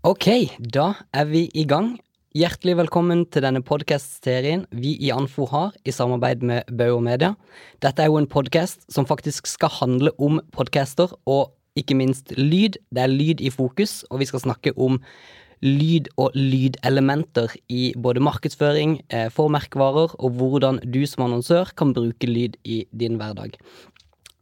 Ok, 0.00 0.24
da 0.56 0.94
er 1.12 1.26
vi 1.28 1.42
i 1.52 1.66
gang. 1.68 1.90
Hjertelig 2.32 2.72
velkommen 2.78 3.26
til 3.28 3.44
denne 3.44 3.60
podkast-serien 3.60 4.62
vi 4.72 4.94
i 4.96 5.10
Anfo 5.12 5.44
har 5.50 5.74
i 5.84 5.92
samarbeid 5.92 6.40
med 6.40 6.70
Bauer 6.72 7.02
Media. 7.04 7.34
Dette 7.84 8.00
er 8.00 8.08
jo 8.08 8.16
en 8.16 8.28
podkast 8.32 8.86
som 8.88 9.04
faktisk 9.04 9.50
skal 9.50 9.68
handle 9.74 10.14
om 10.16 10.40
podcaster, 10.56 11.12
og 11.28 11.52
ikke 11.76 11.98
minst 12.00 12.32
lyd. 12.38 12.80
Det 12.88 13.04
er 13.04 13.12
lyd 13.12 13.44
i 13.44 13.52
fokus, 13.52 13.98
og 14.08 14.22
vi 14.24 14.30
skal 14.30 14.40
snakke 14.40 14.72
om 14.80 14.96
lyd 15.60 16.08
og 16.16 16.32
lydelementer 16.32 17.52
i 17.68 17.92
både 17.92 18.24
markedsføring, 18.24 19.02
eh, 19.12 19.28
for 19.28 19.52
merkevarer, 19.52 20.16
og 20.16 20.30
hvordan 20.30 20.80
du 20.80 21.04
som 21.04 21.28
annonsør 21.28 21.76
kan 21.76 21.92
bruke 21.92 22.24
lyd 22.24 22.56
i 22.64 22.86
din 22.96 23.20
hverdag. 23.20 23.60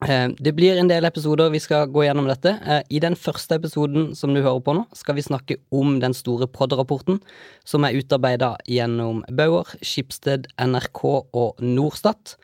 Eh, 0.07 0.29
det 0.39 0.53
blir 0.55 0.79
en 0.79 0.87
del 0.91 1.07
episoder 1.09 1.51
vi 1.51 1.59
skal 1.63 1.89
gå 1.91 2.05
gjennom 2.07 2.29
dette. 2.31 2.53
Eh, 2.63 2.83
I 2.95 3.01
den 3.03 3.17
første 3.19 3.57
episoden 3.59 4.13
som 4.15 4.35
du 4.35 4.41
hører 4.45 4.63
på 4.63 4.77
nå, 4.77 4.85
skal 4.95 5.19
vi 5.19 5.25
snakke 5.27 5.59
om 5.75 5.99
den 6.03 6.15
store 6.15 6.47
POD-rapporten 6.47 7.19
som 7.67 7.87
er 7.87 7.99
utarbeida 7.99 8.53
gjennom 8.71 9.25
Bauer, 9.35 9.67
Skipsted, 9.83 10.47
NRK 10.63 11.03
og 11.35 11.59
Norstat. 11.65 12.37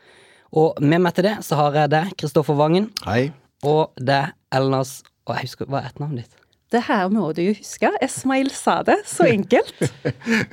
Og 0.55 0.83
med 0.83 1.03
meg 1.03 1.15
til 1.15 1.29
det 1.29 1.37
så 1.47 1.59
har 1.63 1.79
jeg 1.79 1.93
deg, 1.95 2.17
Kristoffer 2.19 2.59
Vangen. 2.59 2.91
Hei. 3.07 3.31
Og 3.65 3.95
deg, 3.97 4.35
Elnas 4.53 5.03
Og 5.25 5.39
jeg 5.39 5.47
husker, 5.47 5.69
Hva 5.71 5.81
er 5.81 5.87
etternavnet 5.89 6.27
ditt? 6.27 6.43
Det 6.75 6.83
her 6.85 7.09
må 7.09 7.31
du 7.33 7.41
jo 7.47 7.55
huske. 7.57 7.89
Esmail 8.03 8.51
sa 8.53 8.83
det. 8.85 8.99
Så 9.09 9.25
enkelt. 9.31 9.73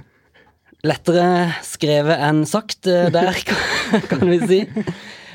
Lettere 0.87 1.51
skrevet 1.65 2.21
enn 2.23 2.45
sagt 2.49 2.87
eh, 2.87 3.09
der, 3.13 3.35
kan 4.09 4.23
vi 4.29 4.39
si. 4.47 4.61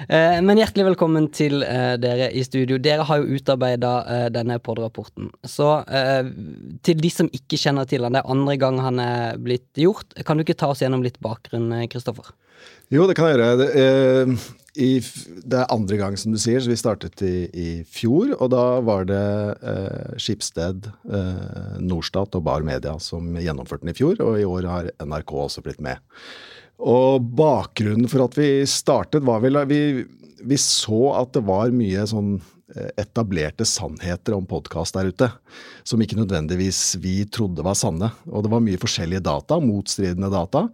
Eh, 0.06 0.38
men 0.42 0.60
hjertelig 0.60 0.86
velkommen 0.92 1.28
til 1.34 1.64
eh, 1.66 1.94
dere 2.00 2.30
i 2.30 2.44
studio. 2.46 2.78
Dere 2.82 3.06
har 3.08 3.22
jo 3.22 3.38
utarbeida 3.38 3.92
denne 4.34 4.58
pod-rapporten. 4.62 5.30
Så 5.42 5.68
til 6.86 7.00
de 7.02 7.12
som 7.12 7.30
ikke 7.34 7.58
kjenner 7.60 7.88
til 7.88 8.06
han, 8.06 8.14
det 8.14 8.22
er 8.22 8.34
andre 8.36 8.58
gang 8.60 8.80
han 8.82 9.02
er 9.02 9.40
blitt 9.42 9.68
gjort. 9.80 10.16
Kan 10.26 10.38
du 10.38 10.46
ikke 10.46 10.58
ta 10.58 10.70
oss 10.72 10.84
gjennom 10.84 11.04
litt 11.06 11.18
bakgrunn, 11.24 11.72
Kristoffer? 11.92 12.34
Jo, 12.92 13.06
det 13.08 13.16
kan 13.18 13.28
jeg 13.28 13.36
gjøre. 13.36 13.56
Det, 13.60 13.68
i, 14.76 15.00
det 15.48 15.60
er 15.62 15.72
andre 15.72 15.96
gang, 15.98 16.16
som 16.20 16.34
du 16.34 16.40
sier, 16.40 16.60
så 16.60 16.70
vi 16.70 16.78
startet 16.78 17.22
i, 17.24 17.46
i 17.48 17.68
fjor. 17.88 18.34
Og 18.36 18.50
da 18.52 18.64
var 18.84 19.06
det 19.08 19.22
eh, 19.56 20.16
Skipsted, 20.20 20.90
eh, 21.08 21.78
Norstat 21.82 22.36
og 22.36 22.44
Bar 22.46 22.66
Media 22.66 22.96
som 23.02 23.34
gjennomførte 23.40 23.86
den 23.86 23.94
i 23.94 23.96
fjor. 23.96 24.20
Og 24.24 24.40
i 24.40 24.46
år 24.48 24.68
har 24.70 24.92
NRK 25.00 25.32
også 25.46 25.64
blitt 25.64 25.82
med. 25.84 26.02
Og 26.82 27.24
bakgrunnen 27.36 28.10
for 28.10 28.26
at 28.26 28.36
vi 28.36 28.50
startet, 28.68 29.24
var 29.24 29.40
vel 29.44 29.60
at 29.62 29.70
vi, 29.70 30.04
vi 30.44 30.58
så 30.60 31.16
at 31.16 31.32
det 31.36 31.46
var 31.48 31.72
mye 31.74 32.04
sånn 32.08 32.34
eh, 32.74 32.90
etablerte 33.00 33.64
sannheter 33.68 34.36
om 34.36 34.44
podkast 34.48 34.98
der 34.98 35.08
ute, 35.08 35.30
som 35.88 36.02
ikke 36.02 36.18
nødvendigvis 36.20 36.98
vi 37.00 37.22
trodde 37.32 37.64
var 37.64 37.78
sanne. 37.80 38.12
Og 38.28 38.44
det 38.44 38.52
var 38.52 38.64
mye 38.64 38.82
forskjellige 38.82 39.24
data, 39.24 39.56
motstridende 39.62 40.28
data, 40.34 40.66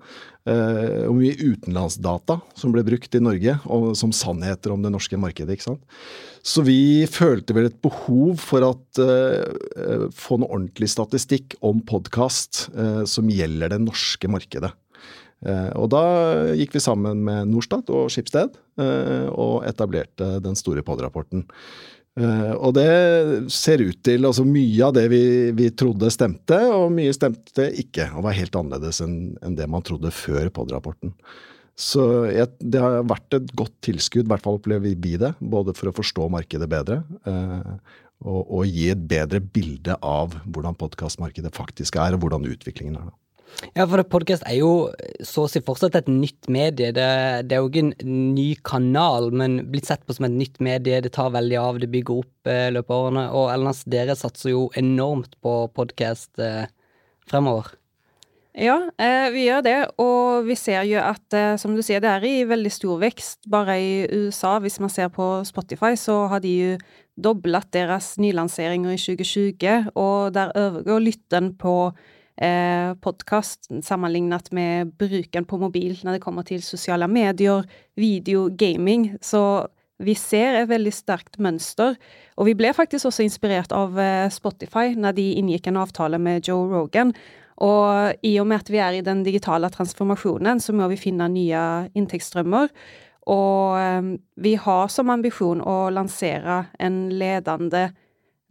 eh, 0.50 1.06
og 1.06 1.14
mye 1.20 1.39
utenlandsdata 1.39 2.41
som 2.58 2.75
ble 2.75 2.83
brukt 2.91 3.14
i 3.14 3.23
Norge 3.23 3.56
som 3.95 4.14
sannheter 4.17 4.75
om 4.75 4.83
det 4.83 4.91
norske 4.91 5.20
markedet. 5.23 5.55
ikke 5.55 5.70
sant? 5.70 5.86
Så 6.42 6.64
vi 6.67 7.06
følte 7.06 7.55
vel 7.55 7.70
et 7.70 7.78
behov 7.84 8.41
for 8.42 8.67
å 8.67 8.73
uh, 8.75 10.08
få 10.11 10.41
noe 10.42 10.50
ordentlig 10.50 10.89
statistikk 10.91 11.55
om 11.62 11.78
podkast 11.86 12.64
uh, 12.75 13.05
som 13.06 13.30
gjelder 13.30 13.70
det 13.70 13.84
norske 13.84 14.27
markedet. 14.27 14.73
Eh, 15.43 15.71
og 15.79 15.89
da 15.91 16.03
gikk 16.59 16.77
vi 16.77 16.83
sammen 16.83 17.25
med 17.27 17.51
Norstat 17.51 17.91
og 17.91 18.11
Skipsted 18.12 18.55
eh, 18.79 19.27
og 19.31 19.67
etablerte 19.67 20.37
den 20.45 20.59
store 20.59 20.85
POD-rapporten. 20.87 21.47
Uh, 22.12 22.53
og 22.61 22.75
det 22.77 22.91
ser 23.48 23.81
ut 23.81 23.97
til 24.05 24.27
altså 24.29 24.43
Mye 24.45 24.83
av 24.85 24.91
det 24.93 25.07
vi, 25.09 25.23
vi, 25.57 25.70
trodde 25.73 26.11
stemte, 26.13 26.59
og 26.69 26.91
mye 26.93 27.15
stemte 27.17 27.70
ikke. 27.81 28.11
Og 28.13 28.27
var 28.27 28.37
helt 28.37 28.59
annerledes 28.59 29.01
enn, 29.01 29.15
enn 29.41 29.57
det 29.57 29.65
man 29.73 29.85
trodde 29.87 30.13
før 30.13 30.51
POD-rapporten. 30.53 31.15
Så 31.73 32.05
jeg, 32.29 32.51
det 32.61 32.83
har 32.85 32.98
vært 33.08 33.39
et 33.39 33.48
godt 33.57 33.79
tilskudd, 33.89 34.27
i 34.29 34.33
hvert 34.35 34.45
fall 34.45 34.61
opplever 34.61 34.92
vi 34.92 35.17
det. 35.23 35.33
Både 35.41 35.73
for 35.79 35.89
å 35.89 35.97
forstå 35.97 36.29
markedet 36.35 36.69
bedre, 36.69 37.01
og, 37.25 38.42
og, 38.42 38.67
gi 38.69 38.91
et 38.92 39.08
bedre 39.08 39.41
bilde 39.41 39.97
av 40.05 40.36
hvordan 40.45 40.77
podkastmarkedet 40.79 41.55
faktisk 41.57 41.97
er, 41.97 42.13
og 42.13 42.27
hvordan 42.27 42.45
utviklingen 42.52 43.01
er. 43.01 43.08
da. 43.08 43.17
Ja, 43.73 43.86
for 43.86 44.02
podkast 44.11 44.45
er 44.48 44.58
jo 44.58 44.73
så 45.24 45.46
å 45.46 45.51
si 45.51 45.63
fortsatt 45.64 45.96
et 46.01 46.08
nytt 46.11 46.48
medie. 46.52 46.90
Det, 46.95 47.07
det, 47.46 47.57
er 47.57 47.63
jo 47.63 47.70
ikke 47.70 47.85
en 47.85 48.23
ny 48.35 48.48
kanal, 48.67 49.30
men 49.33 49.61
blitt 49.73 49.89
sett 49.90 50.02
på 50.07 50.17
som 50.17 50.27
et 50.29 50.35
nytt 50.35 50.58
medie. 50.64 51.02
Det 51.05 51.13
tar 51.14 51.35
veldig 51.35 51.61
av, 51.61 51.79
det 51.83 51.90
bygger 51.92 52.24
opp 52.24 52.51
i 52.51 52.57
eh, 52.57 52.73
løpet 52.74 52.96
av 52.96 53.07
årene. 53.07 53.29
Og 53.39 53.52
Elnas, 53.55 53.85
dere 53.90 54.18
satser 54.18 54.52
jo 54.55 54.67
enormt 54.79 55.39
på 55.45 55.55
podkast 55.77 56.42
eh, 56.42 56.67
fremover. 57.30 57.74
Ja, 58.52 58.90
eh, 59.01 59.30
vi 59.33 59.46
gjør 59.46 59.63
det, 59.64 59.79
og 60.02 60.45
vi 60.45 60.55
ser 60.61 60.83
jo 60.84 60.98
at, 61.01 61.24
eh, 61.33 61.57
som 61.57 61.73
du 61.73 61.80
sier, 61.80 62.02
det 62.05 62.11
er 62.11 62.24
i 62.29 62.45
veldig 62.45 62.73
stor 62.73 62.98
vekst. 63.01 63.46
Bare 63.48 63.79
i 63.80 63.92
USA, 64.13 64.58
hvis 64.61 64.77
man 64.80 64.92
ser 64.92 65.08
på 65.08 65.40
Spotify, 65.48 65.95
så 65.96 66.27
har 66.29 66.40
de 66.45 66.52
jo 66.52 66.74
doblet 67.17 67.70
deres 67.73 68.19
nylanseringer 68.20 68.92
i 68.92 69.01
2020, 69.01 69.89
og 69.96 70.34
der 70.34 70.52
overgår 70.52 71.01
lytten 71.01 71.55
på 71.57 71.95
eh, 72.37 72.95
podkast 73.03 73.70
sammenlignet 73.85 74.53
med 74.53 74.95
bruken 74.98 75.45
på 75.48 75.59
mobil 75.61 75.98
når 76.03 76.17
det 76.17 76.25
kommer 76.25 76.47
til 76.47 76.63
sosiale 76.65 77.09
medier, 77.09 77.67
video, 77.97 78.48
gaming. 78.48 79.13
Så 79.20 79.67
vi 80.03 80.15
ser 80.19 80.57
et 80.59 80.70
veldig 80.70 80.93
sterkt 80.95 81.39
mønster. 81.43 81.97
Og 82.37 82.48
vi 82.48 82.57
ble 82.59 82.73
faktisk 82.75 83.11
også 83.11 83.25
inspirert 83.27 83.75
av 83.77 83.98
eh, 84.01 84.27
Spotify 84.33 84.97
når 84.98 85.17
de 85.19 85.29
inngikk 85.39 85.70
en 85.70 85.81
avtale 85.83 86.19
med 86.23 86.48
Joe 86.48 86.67
Rogan. 86.70 87.15
Og 87.63 88.27
i 88.27 88.35
og 88.43 88.49
med 88.51 88.64
at 88.64 88.73
vi 88.73 88.81
er 88.83 88.99
i 88.99 89.07
den 89.07 89.23
digitale 89.23 89.70
transformasjonen, 89.70 90.61
så 90.61 90.75
må 90.75 90.89
vi 90.91 90.99
finne 90.99 91.29
nye 91.31 91.63
inntektsstrømmer. 91.95 92.73
Og 93.31 93.79
eh, 93.79 94.13
vi 94.43 94.57
har 94.59 94.91
som 94.91 95.13
ambisjon 95.14 95.63
å 95.63 95.77
lansere 95.95 96.64
en 96.83 97.05
ledende 97.14 97.91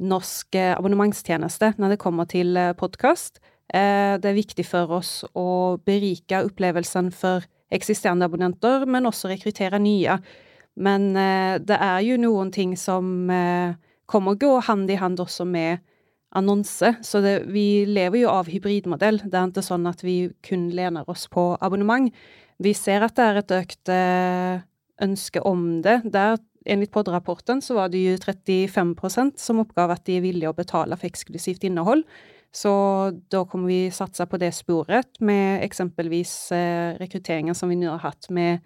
norsk 0.02 0.56
eh, 0.56 0.76
abonnementstjeneste 0.78 1.76
når 1.82 1.96
det 1.96 2.04
kommer 2.06 2.30
til 2.32 2.56
podkast. 2.80 3.42
Eh, 3.74 4.16
det 4.22 4.30
er 4.30 4.38
viktig 4.38 4.66
for 4.68 4.98
oss 5.00 5.22
å 5.38 5.78
berike 5.86 6.44
opplevelsen 6.48 7.12
for 7.16 7.46
eksisterende 7.72 8.28
abonnenter, 8.28 8.84
men 8.86 9.08
også 9.08 9.32
rekruttere 9.32 9.80
nye. 9.80 10.18
Men 10.76 11.12
eh, 11.16 11.56
det 11.64 11.78
er 11.78 12.02
jo 12.08 12.20
noen 12.20 12.52
ting 12.52 12.76
som 12.80 13.32
kommer 14.12 14.36
å 14.36 14.40
gå 14.40 14.52
hand 14.68 14.92
i 14.92 15.00
hand 15.00 15.22
også 15.24 15.48
med 15.48 15.80
annonse. 16.36 16.94
Så 17.04 17.22
det, 17.24 17.38
vi 17.52 17.86
lever 17.88 18.26
jo 18.26 18.32
av 18.32 18.52
hybridmodell. 18.52 19.22
Det 19.24 19.36
er 19.38 19.52
ikke 19.52 19.64
sånn 19.64 19.88
at 19.88 20.04
vi 20.04 20.32
kun 20.44 20.70
lener 20.76 21.08
oss 21.12 21.28
på 21.32 21.54
abonnement. 21.64 22.12
Vi 22.62 22.76
ser 22.78 23.04
at 23.08 23.16
det 23.18 23.26
er 23.26 23.40
et 23.40 23.56
økt 23.56 23.92
ønske 25.02 25.44
om 25.48 25.82
det. 25.86 26.02
Der, 26.14 26.40
enligt 26.66 26.92
POD-rapporten 26.94 27.62
så 27.64 27.78
var 27.80 27.92
det 27.92 28.04
jo 28.04 28.20
35% 28.22 29.40
som 29.42 29.62
oppgav 29.64 29.96
at 29.96 30.06
de 30.08 30.20
er 30.20 30.26
villige 30.26 30.52
å 30.52 30.58
betale 30.58 30.98
for 30.98 31.10
eksklusivt 31.10 31.66
innhold. 31.68 32.06
Så 32.52 32.72
da 33.32 33.46
kommer 33.48 33.72
vi 33.72 33.92
satse 33.96 34.26
på 34.28 34.40
det 34.42 34.52
sporet, 34.56 35.16
med 35.24 35.64
eksempelvis 35.64 36.34
eh, 36.56 36.98
rekrutteringen 37.00 37.56
som 37.56 37.72
vi 37.72 37.80
nå 37.80 37.94
har 37.94 38.12
hatt 38.12 38.28
med 38.34 38.60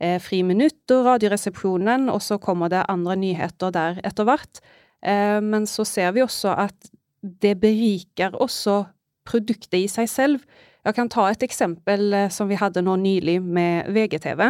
eh, 0.00 0.16
Friminutt 0.22 0.88
og 0.96 1.04
Radioresepsjonen, 1.10 2.08
og 2.08 2.22
så 2.24 2.40
kommer 2.40 2.72
det 2.72 2.86
andre 2.88 3.18
nyheter 3.20 3.74
der 3.74 4.00
etter 4.08 4.28
hvert. 4.28 4.62
Eh, 5.04 5.36
men 5.44 5.68
så 5.68 5.84
ser 5.84 6.16
vi 6.16 6.24
også 6.24 6.56
at 6.56 6.90
det 7.20 7.58
beriker 7.60 8.32
også 8.32 8.80
produktet 9.28 9.76
i 9.82 9.92
seg 9.92 10.08
selv. 10.08 10.42
Jeg 10.86 10.96
kan 10.96 11.10
ta 11.12 11.26
et 11.28 11.44
eksempel 11.44 12.14
som 12.32 12.48
vi 12.48 12.56
hadde 12.56 12.80
nå 12.80 12.94
nylig 12.96 13.42
med 13.44 13.90
VGTV. 13.92 14.46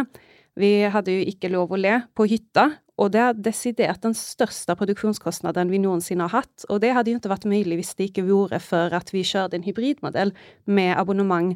Vi 0.59 0.71
hadde 0.87 1.17
jo 1.17 1.25
ikke 1.27 1.51
lov 1.51 1.73
å 1.75 1.79
le 1.79 1.97
på 2.15 2.29
hytta, 2.29 2.69
og 2.99 3.13
det 3.13 3.21
er 3.23 3.37
desidert 3.47 4.03
den 4.03 4.15
største 4.17 4.75
produksjonskostnaden 4.75 5.71
vi 5.71 5.79
noensinne 5.79 6.27
har 6.27 6.43
hatt. 6.43 6.65
Og 6.67 6.81
det 6.83 6.91
hadde 6.95 7.13
jo 7.13 7.19
ikke 7.21 7.31
vært 7.31 7.47
mulig 7.47 7.79
hvis 7.79 7.93
det 7.95 8.09
ikke 8.09 8.27
vore 8.27 8.59
for 8.63 8.95
at 8.95 9.13
vi 9.13 9.23
kjørte 9.27 9.55
en 9.55 9.63
hybridmodell 9.63 10.33
med 10.67 10.91
abonnement, 10.99 11.53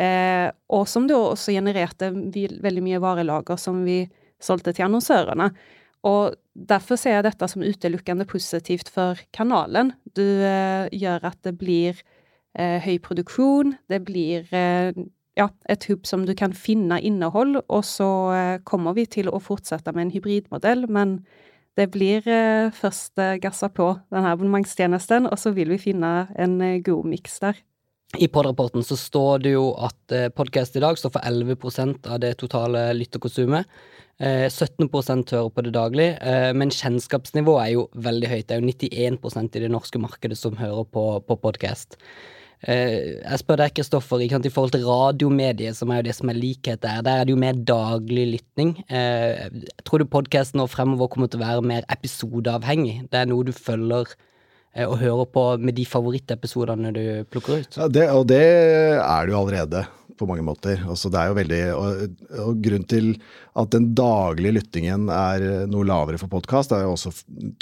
eh, 0.00 0.48
og 0.72 0.86
som 0.88 1.08
da 1.10 1.18
også 1.34 1.52
genererte 1.58 2.08
veldig 2.12 2.84
mye 2.84 3.02
varelager 3.04 3.60
som 3.60 3.84
vi 3.84 4.04
solgte 4.42 4.72
til 4.76 4.88
annonsørene. 4.88 5.50
Og 6.06 6.36
derfor 6.54 7.00
ser 7.00 7.18
jeg 7.18 7.26
dette 7.26 7.48
som 7.50 7.64
utelukkende 7.64 8.26
positivt 8.28 8.88
for 8.92 9.20
kanalen. 9.36 9.92
Du 10.16 10.24
eh, 10.24 10.88
gjør 10.96 11.28
at 11.32 11.40
det 11.44 11.56
blir 11.60 11.98
eh, 12.56 12.80
høy 12.84 12.96
produksjon, 13.04 13.76
det 13.92 14.00
blir 14.06 14.48
eh, 14.54 14.96
ja, 15.36 15.50
et 15.68 15.84
hub 15.90 16.06
som 16.08 16.24
du 16.26 16.32
kan 16.36 16.54
finne 16.56 16.98
innhold, 17.04 17.60
og 17.68 17.84
så 17.84 18.08
eh, 18.32 18.56
kommer 18.64 18.96
vi 18.96 19.06
til 19.18 19.28
å 19.28 19.40
fortsette 19.42 19.92
med 19.92 20.06
en 20.06 20.14
hybridmodell, 20.14 20.86
men 20.88 21.18
det 21.76 21.90
blir 21.92 22.24
eh, 22.24 22.72
først 22.72 23.20
eh, 23.20 23.36
gassa 23.42 23.68
på 23.68 23.92
denne 24.12 24.32
abonnementstjenesten, 24.32 25.28
og 25.28 25.40
så 25.40 25.52
vil 25.56 25.74
vi 25.74 25.82
finne 25.90 26.12
en 26.40 26.60
god 26.84 27.08
miks 27.12 27.40
der. 27.44 27.60
I 28.16 28.30
podrapporten 28.32 28.84
så 28.86 28.96
står 28.96 29.42
det 29.44 29.52
jo 29.56 29.72
at 29.82 30.14
podkast 30.38 30.76
i 30.78 30.80
dag 30.80 30.96
står 30.96 31.12
for 31.16 31.26
11% 31.26 32.06
av 32.06 32.20
det 32.22 32.36
totale 32.40 32.84
lytterkonsumet. 32.94 33.66
Eh, 34.22 34.46
17% 34.46 35.34
hører 35.34 35.50
på 35.52 35.64
det 35.66 35.74
daglig, 35.74 36.06
men 36.56 36.72
kjennskapsnivået 36.72 37.64
er 37.64 37.74
jo 37.74 37.84
veldig 38.06 38.30
høyt. 38.30 38.46
Det 38.46 38.56
er 38.56 38.62
jo 38.62 38.70
91% 39.18 39.58
i 39.58 39.64
det 39.66 39.72
norske 39.74 40.00
markedet 40.00 40.38
som 40.40 40.56
hører 40.56 40.86
på, 40.88 41.04
på 41.26 41.38
podkast. 41.42 41.98
Eh, 42.64 43.20
jeg 43.20 43.40
spør 43.42 43.60
deg, 43.60 43.74
Kristoffer, 43.76 44.22
i 44.24 44.28
forhold 44.52 44.72
til 44.72 44.86
radiomediet, 44.86 45.76
som 45.76 45.90
er 45.90 46.00
jo 46.00 46.06
det 46.08 46.14
som 46.16 46.30
er 46.32 46.38
likhet 46.40 46.82
der. 46.82 47.02
Der 47.04 47.20
er 47.20 47.24
det 47.24 47.34
jo 47.34 47.40
mer 47.42 47.52
daglig 47.52 48.26
lytting. 48.32 48.72
Eh, 48.88 49.50
tror 49.84 50.00
du 50.00 50.08
podkasten 50.08 50.62
nå 50.62 50.66
fremover 50.66 51.10
kommer 51.12 51.28
til 51.28 51.42
å 51.42 51.46
være 51.46 51.66
mer 51.66 51.84
episodeavhengig? 51.92 53.10
Det 53.12 53.20
er 53.20 53.28
noe 53.28 53.44
du 53.44 53.52
følger 53.52 54.16
og 54.84 54.98
hører 55.00 55.28
på 55.32 55.44
med 55.62 55.76
de 55.78 55.86
favorittepisodene 55.88 56.92
du 56.92 57.04
plukker 57.32 57.62
ut? 57.62 57.78
Ja, 57.78 57.88
det, 57.88 58.08
og 58.12 58.26
det 58.28 58.42
er 59.00 59.26
det 59.26 59.32
jo 59.32 59.40
allerede 59.40 59.86
på 60.16 60.26
mange 60.28 60.44
måter. 60.44 60.80
Altså, 60.88 61.10
det 61.12 61.20
er 61.20 61.30
jo 61.30 61.36
veldig, 61.36 61.60
og, 61.76 62.16
og 62.46 62.62
Grunnen 62.64 62.88
til 62.88 63.10
at 63.56 63.72
den 63.72 63.90
daglige 63.96 64.56
lyttingen 64.58 65.10
er 65.12 65.44
noe 65.70 65.86
lavere 65.88 66.20
for 66.20 66.32
podkast, 66.32 66.72
er 66.72 66.86
jo 66.86 66.94
også 66.94 67.12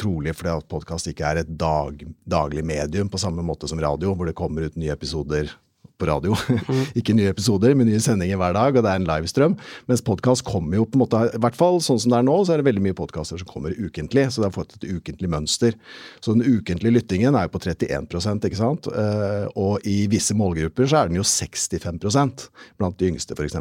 trolig 0.00 0.34
fordi 0.36 0.52
at 0.54 0.70
podkast 0.70 1.10
ikke 1.10 1.26
er 1.26 1.42
et 1.42 1.52
dag, 1.58 2.02
daglig 2.30 2.64
medium 2.66 3.10
på 3.10 3.20
samme 3.22 3.44
måte 3.46 3.70
som 3.70 3.82
radio, 3.82 4.14
hvor 4.14 4.30
det 4.30 4.38
kommer 4.38 4.68
ut 4.68 4.78
nye 4.80 4.94
episoder 4.94 5.50
på 5.98 6.10
radio. 6.10 6.36
Mm. 6.64 6.86
ikke 6.96 7.14
nye 7.16 7.28
episoder, 7.28 7.74
men 7.76 7.86
nye 7.90 8.00
sendinger 8.00 8.38
hver 8.40 8.54
dag, 8.56 8.76
og 8.76 8.84
det 8.84 8.88
er 8.90 9.00
en 9.00 9.06
livestrøm. 9.06 9.54
Mens 9.90 10.00
podkast 10.04 10.44
kommer 10.46 10.78
jo 10.78 10.86
på 10.88 10.96
en 10.96 11.02
måte 11.02 11.18
I 11.36 11.40
hvert 11.42 11.56
fall 11.58 11.76
sånn 11.84 11.98
som 12.00 12.12
det 12.12 12.18
er 12.18 12.26
nå, 12.26 12.36
så 12.46 12.54
er 12.54 12.60
det 12.62 12.66
veldig 12.68 12.82
mye 12.86 12.96
podkaster 12.96 13.40
som 13.40 13.48
kommer 13.50 13.74
ukentlig. 13.76 14.24
Så 14.32 14.40
det 14.40 14.48
har 14.48 14.54
fått 14.54 14.76
et 14.78 14.86
ukentlig 14.88 15.28
mønster. 15.30 15.76
Så 16.24 16.34
den 16.36 16.46
ukentlige 16.46 16.94
lyttingen 16.96 17.36
er 17.36 17.46
jo 17.46 17.52
på 17.54 17.60
31 17.66 18.08
ikke 18.48 18.58
sant. 18.58 18.88
Eh, 18.88 19.44
og 19.60 19.84
i 19.88 20.06
visse 20.10 20.36
målgrupper 20.38 20.88
så 20.88 21.02
er 21.02 21.12
den 21.12 21.20
jo 21.20 21.26
65% 21.26 22.46
blant 22.80 22.98
de 23.02 23.12
yngste, 23.12 23.36
f.eks. 23.36 23.60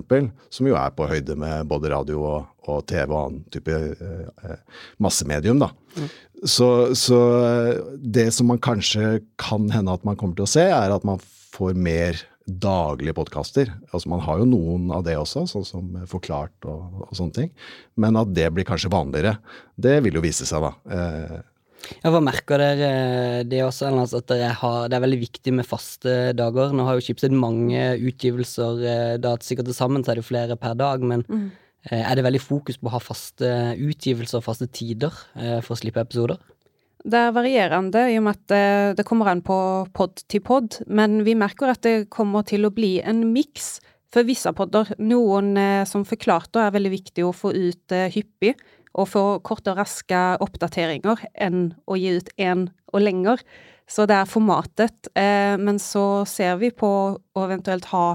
Som 0.53 0.69
jo 0.69 0.79
er 0.79 0.95
på 0.95 1.09
høyde 1.09 1.35
med 1.39 1.67
både 1.69 1.91
radio 1.93 2.23
og, 2.23 2.49
og 2.69 2.85
TV 2.89 3.09
og 3.09 3.19
annen 3.19 3.43
type 3.53 3.73
eh, 3.73 4.57
massemedium, 5.03 5.59
da. 5.65 5.73
Mm. 5.97 6.09
Så, 6.43 6.69
så 6.99 7.19
det 7.99 8.29
som 8.35 8.49
man 8.51 8.63
kanskje 8.63 9.21
kan 9.39 9.69
hende 9.71 9.93
at 9.93 10.03
man 10.07 10.17
kommer 10.19 10.39
til 10.39 10.47
å 10.47 10.53
se, 10.55 10.65
er 10.71 10.91
at 10.95 11.05
man 11.07 11.21
får 11.53 11.77
mer 11.77 12.19
daglige 12.43 13.15
podkaster. 13.15 13.71
Altså, 13.91 14.09
man 14.11 14.23
har 14.25 14.41
jo 14.41 14.49
noen 14.49 14.91
av 14.95 15.05
det 15.05 15.15
også, 15.19 15.45
sånn 15.49 15.65
som 15.67 15.95
Forklart 16.09 16.67
og, 16.67 17.05
og, 17.05 17.15
sånne 17.15 17.37
ting. 17.37 17.49
Men 17.99 18.19
at 18.19 18.33
det 18.35 18.49
blir 18.55 18.67
kanskje 18.67 18.91
vanligere, 18.93 19.37
det 19.79 19.99
vil 20.03 20.19
jo 20.19 20.23
vise 20.23 20.47
seg, 20.49 20.65
da. 20.65 20.73
Eh, 20.91 21.41
ja, 21.99 22.11
Hva 22.11 22.21
merker 22.23 22.61
dere 22.61 23.43
det 23.47 23.59
også, 23.63 23.89
altså 23.91 24.21
at 24.21 24.29
dere 24.31 24.53
har, 24.59 24.87
det 24.91 24.97
er 24.97 25.03
veldig 25.05 25.21
viktig 25.23 25.55
med 25.55 25.67
faste 25.67 26.15
dager? 26.35 26.75
Nå 26.75 26.87
har 26.87 26.99
jo 26.99 27.05
Schibsted 27.05 27.35
mange 27.35 27.93
utgivelser, 27.99 28.85
eh, 28.91 29.17
da 29.23 29.35
sikkert 29.43 29.71
til 29.71 29.79
sammen 29.79 30.03
så 30.03 30.13
er 30.13 30.21
det 30.21 30.27
flere 30.27 30.59
per 30.59 30.79
dag, 30.79 31.03
men 31.03 31.27
mm. 31.27 31.51
Eh, 31.91 31.99
er 31.99 32.15
det 32.15 32.23
veldig 32.23 32.39
fokus 32.39 32.77
på 32.79 32.87
å 32.87 32.93
ha 32.93 32.99
faste 33.03 33.47
utgivelser 33.75 34.37
og 34.37 34.45
faste 34.45 34.69
tider 34.71 35.11
for 35.35 35.73
å 35.75 35.75
slippe 35.75 35.99
episoder? 35.99 36.37
Det 37.03 37.19
er 37.19 37.33
varierende 37.35 38.05
i 38.13 38.17
og 38.19 38.23
med 38.23 38.37
at 38.37 38.95
det, 38.95 39.05
kommer 39.07 39.27
an 39.27 39.41
på 39.43 39.57
pod 39.91 40.21
til 40.31 40.39
pod, 40.45 40.77
men 40.87 41.25
vi 41.27 41.35
merker 41.35 41.73
at 41.73 41.83
det 41.83 42.07
kommer 42.13 42.45
til 42.47 42.63
å 42.63 42.71
bli 42.71 43.01
en 43.03 43.25
miks 43.33 43.81
for 44.13 44.27
visse 44.27 44.51
podder. 44.55 44.93
Noen 45.01 45.57
eh, 45.57 45.83
som 45.89 46.05
forklarte 46.07 46.61
er 46.61 46.73
veldig 46.75 46.93
viktig 46.93 47.25
å 47.25 47.33
få 47.35 47.53
ut 47.55 47.95
eh, 47.95 48.11
hyppig, 48.13 48.55
og 48.93 49.09
få 49.09 49.23
korte 49.45 49.73
og 49.73 49.79
raske 49.81 50.19
oppdateringer 50.43 51.23
enn 51.41 51.71
å 51.89 51.97
gi 51.97 52.19
ut 52.19 52.29
én 52.37 52.67
og 52.93 53.01
lenger. 53.01 53.41
Så 53.89 54.05
det 54.09 54.19
er 54.19 54.29
formatet. 54.29 55.09
Eh, 55.17 55.55
men 55.57 55.81
så 55.81 56.23
ser 56.29 56.59
vi 56.61 56.69
på 56.69 56.91
å 57.17 57.45
eventuelt 57.47 57.89
ha 57.89 58.07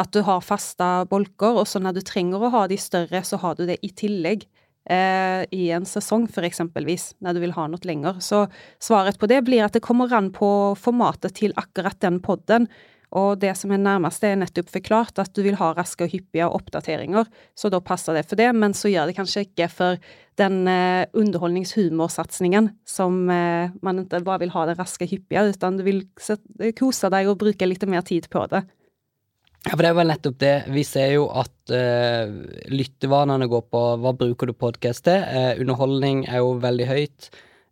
at 0.00 0.12
du 0.16 0.22
har 0.24 0.40
faste 0.44 0.88
bolker, 1.10 1.60
og 1.60 1.68
så 1.68 1.82
når 1.84 1.98
du 1.98 2.04
trenger 2.08 2.40
å 2.40 2.52
ha 2.54 2.64
de 2.70 2.80
større, 2.80 3.20
så 3.28 3.36
har 3.42 3.58
du 3.58 3.66
det 3.68 3.76
i 3.84 3.92
tillegg 3.92 4.46
eh, 4.90 5.42
i 5.54 5.68
en 5.74 5.86
sesong, 5.88 6.28
for 6.30 6.46
eksempelvis, 6.46 7.12
når 7.22 7.36
du 7.36 7.42
vil 7.44 7.54
ha 7.56 7.66
noe 7.70 7.86
lenger. 7.86 8.22
Så 8.24 8.46
svaret 8.82 9.20
på 9.20 9.28
det 9.30 9.42
blir 9.46 9.64
at 9.66 9.76
det 9.76 9.84
kommer 9.84 10.12
an 10.16 10.32
på 10.34 10.74
formatet 10.78 11.38
til 11.38 11.54
akkurat 11.60 12.00
den 12.02 12.20
podden. 12.24 12.68
Og 13.12 13.36
det 13.42 13.52
som 13.60 13.72
er 13.74 13.80
nærmest, 13.82 14.24
er 14.24 14.38
nettopp 14.40 14.70
forklart 14.72 15.18
at 15.20 15.34
du 15.36 15.42
vil 15.44 15.58
ha 15.60 15.72
raske 15.76 16.06
og 16.06 16.14
hyppige 16.14 16.48
oppdateringer, 16.48 17.28
så 17.52 17.68
da 17.68 17.82
passer 17.84 18.16
det 18.16 18.24
for 18.24 18.40
det, 18.40 18.48
men 18.56 18.72
så 18.72 18.88
gjør 18.88 19.10
det 19.10 19.18
kanskje 19.18 19.44
ikke 19.44 19.68
for 19.68 20.12
den 20.40 20.62
eh, 20.70 21.04
underholdningshumorsatsingen 21.12 22.70
som 22.88 23.26
eh, 23.28 23.74
man 23.84 24.00
ikke 24.00 24.22
bare 24.24 24.46
vil 24.46 24.54
ha 24.54 24.64
det 24.70 24.78
raske 24.80 25.04
og 25.04 25.12
hyppige, 25.12 25.44
utan 25.52 25.76
du 25.76 25.84
vil 25.84 26.06
kose 26.78 27.12
deg 27.12 27.28
og 27.28 27.42
bruke 27.44 27.68
litt 27.68 27.84
mer 27.84 28.06
tid 28.08 28.30
på 28.32 28.46
det. 28.48 28.64
Ja, 29.62 29.76
for 29.76 29.84
det 29.84 29.92
er 29.92 29.94
vel 29.94 30.10
nettopp 30.10 30.38
det. 30.42 30.54
Vi 30.74 30.82
ser 30.82 31.12
jo 31.14 31.28
at 31.38 31.70
uh, 31.70 32.30
lyttevanene 32.72 33.46
går 33.50 33.62
på 33.70 33.82
hva 34.02 34.12
bruker 34.18 34.50
du 34.50 34.56
podkast 34.58 35.04
til. 35.06 35.22
Uh, 35.22 35.54
underholdning 35.62 36.24
er 36.26 36.42
jo 36.42 36.56
veldig 36.62 36.88
høyt. 36.88 37.28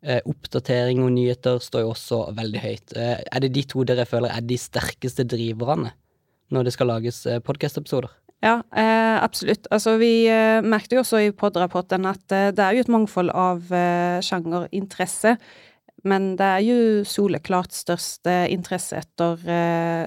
Uh, 0.06 0.20
oppdatering 0.31 1.02
og 1.02 1.10
nyheter 1.16 1.58
står 1.58 1.82
jo 1.82 1.90
også 1.90 2.20
veldig 2.38 2.62
høyt. 2.62 2.94
er 2.94 3.42
det 3.42 3.50
de 3.56 3.66
to 3.69 3.82
dere 3.84 4.06
føler 4.06 4.31
er 4.31 4.46
de 4.46 4.56
sterkeste 4.56 5.26
driverne 5.28 5.90
når 6.54 6.69
det 6.69 6.76
skal 6.76 6.92
lages 6.94 7.25
uh, 7.26 7.40
podkastepisoder? 7.42 8.14
Ja, 8.40 8.62
absolutt. 9.20 9.66
Altså, 9.69 9.98
vi 10.00 10.25
merket 10.64 10.94
jo 10.94 11.02
også 11.02 11.19
i 11.20 11.32
podrapporten 11.36 12.06
at 12.08 12.22
det 12.25 12.62
er 12.64 12.72
jo 12.72 12.86
et 12.86 12.88
mangfold 12.88 13.28
av 13.36 13.66
sjangerinteresse. 14.25 15.34
Men 16.08 16.31
det 16.40 16.48
er 16.48 16.64
jo 16.64 16.78
soleklart 17.04 17.76
størst 17.76 18.31
interesse 18.48 18.96
etter 18.96 19.44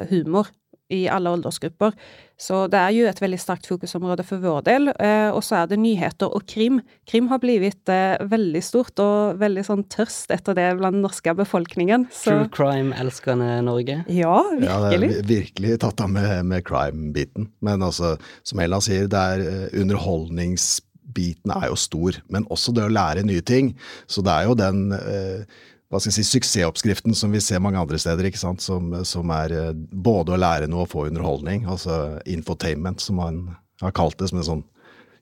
humor 0.09 0.49
i 0.93 1.07
alle 1.11 1.33
aldersgrupper. 1.33 1.95
Så 2.39 2.65
det 2.71 2.79
er 2.79 2.91
jo 2.95 3.05
et 3.07 3.19
veldig 3.21 3.37
sterkt 3.39 3.67
fokusområde 3.69 4.25
for 4.27 4.41
vår 4.43 4.63
del. 4.65 4.89
Eh, 4.97 5.29
og 5.31 5.43
så 5.45 5.61
er 5.61 5.69
det 5.71 5.79
nyheter 5.79 6.33
og 6.33 6.45
krim. 6.49 6.81
Krim 7.09 7.29
har 7.31 7.39
blitt 7.43 7.91
eh, 7.91 8.17
veldig 8.29 8.63
stort 8.65 8.99
og 9.03 9.41
veldig 9.41 9.65
sånn 9.67 9.83
tørst 9.93 10.33
etter 10.33 10.57
det 10.57 10.69
blant 10.79 10.97
den 10.97 11.05
norske 11.05 11.35
befolkningen. 11.37 12.07
Så. 12.11 12.33
True 12.33 12.49
crime-elskende 12.53 13.61
Norge? 13.65 14.01
Ja, 14.11 14.39
virkelig. 14.51 14.69
Ja, 14.69 14.79
det 14.89 15.19
er 15.21 15.29
virkelig 15.29 15.77
tatt 15.85 16.03
av 16.03 16.15
med, 16.15 16.31
med 16.49 16.65
crime-biten. 16.67 17.51
Men 17.63 17.85
altså, 17.85 18.15
som 18.47 18.63
Ella 18.63 18.81
sier, 18.83 19.07
det 19.11 19.27
er 19.35 19.45
eh, 19.45 19.67
underholdningsbiten 19.83 21.53
er 21.53 21.69
jo 21.69 21.77
stor, 21.79 22.17
men 22.33 22.49
også 22.51 22.73
det 22.75 22.87
å 22.87 22.93
lære 22.93 23.27
nye 23.29 23.45
ting. 23.45 23.75
Så 24.09 24.25
det 24.25 24.33
er 24.33 24.49
jo 24.49 24.57
den 24.57 24.89
eh, 24.97 25.61
hva 25.93 26.01
skal 26.01 26.09
jeg 26.09 26.23
si, 26.23 26.37
suksessoppskriften 26.39 27.13
som 27.17 27.33
vi 27.33 27.41
ser 27.43 27.61
mange 27.61 27.77
andre 27.77 27.99
steder, 28.01 28.25
ikke 28.25 28.41
sant? 28.41 28.63
Som, 28.65 28.91
som 29.05 29.29
er 29.35 29.53
eh, 29.53 29.73
både 29.77 30.33
å 30.33 30.39
lære 30.41 30.69
noe 30.71 30.87
og 30.87 30.93
få 30.95 31.07
underholdning. 31.11 31.67
Altså 31.69 32.17
infotainment, 32.25 33.03
som 33.03 33.19
man 33.21 33.43
har 33.83 33.93
kalt 33.93 34.17
det 34.17 34.31
som 34.31 34.41
en 34.41 34.47
sånn 34.47 34.63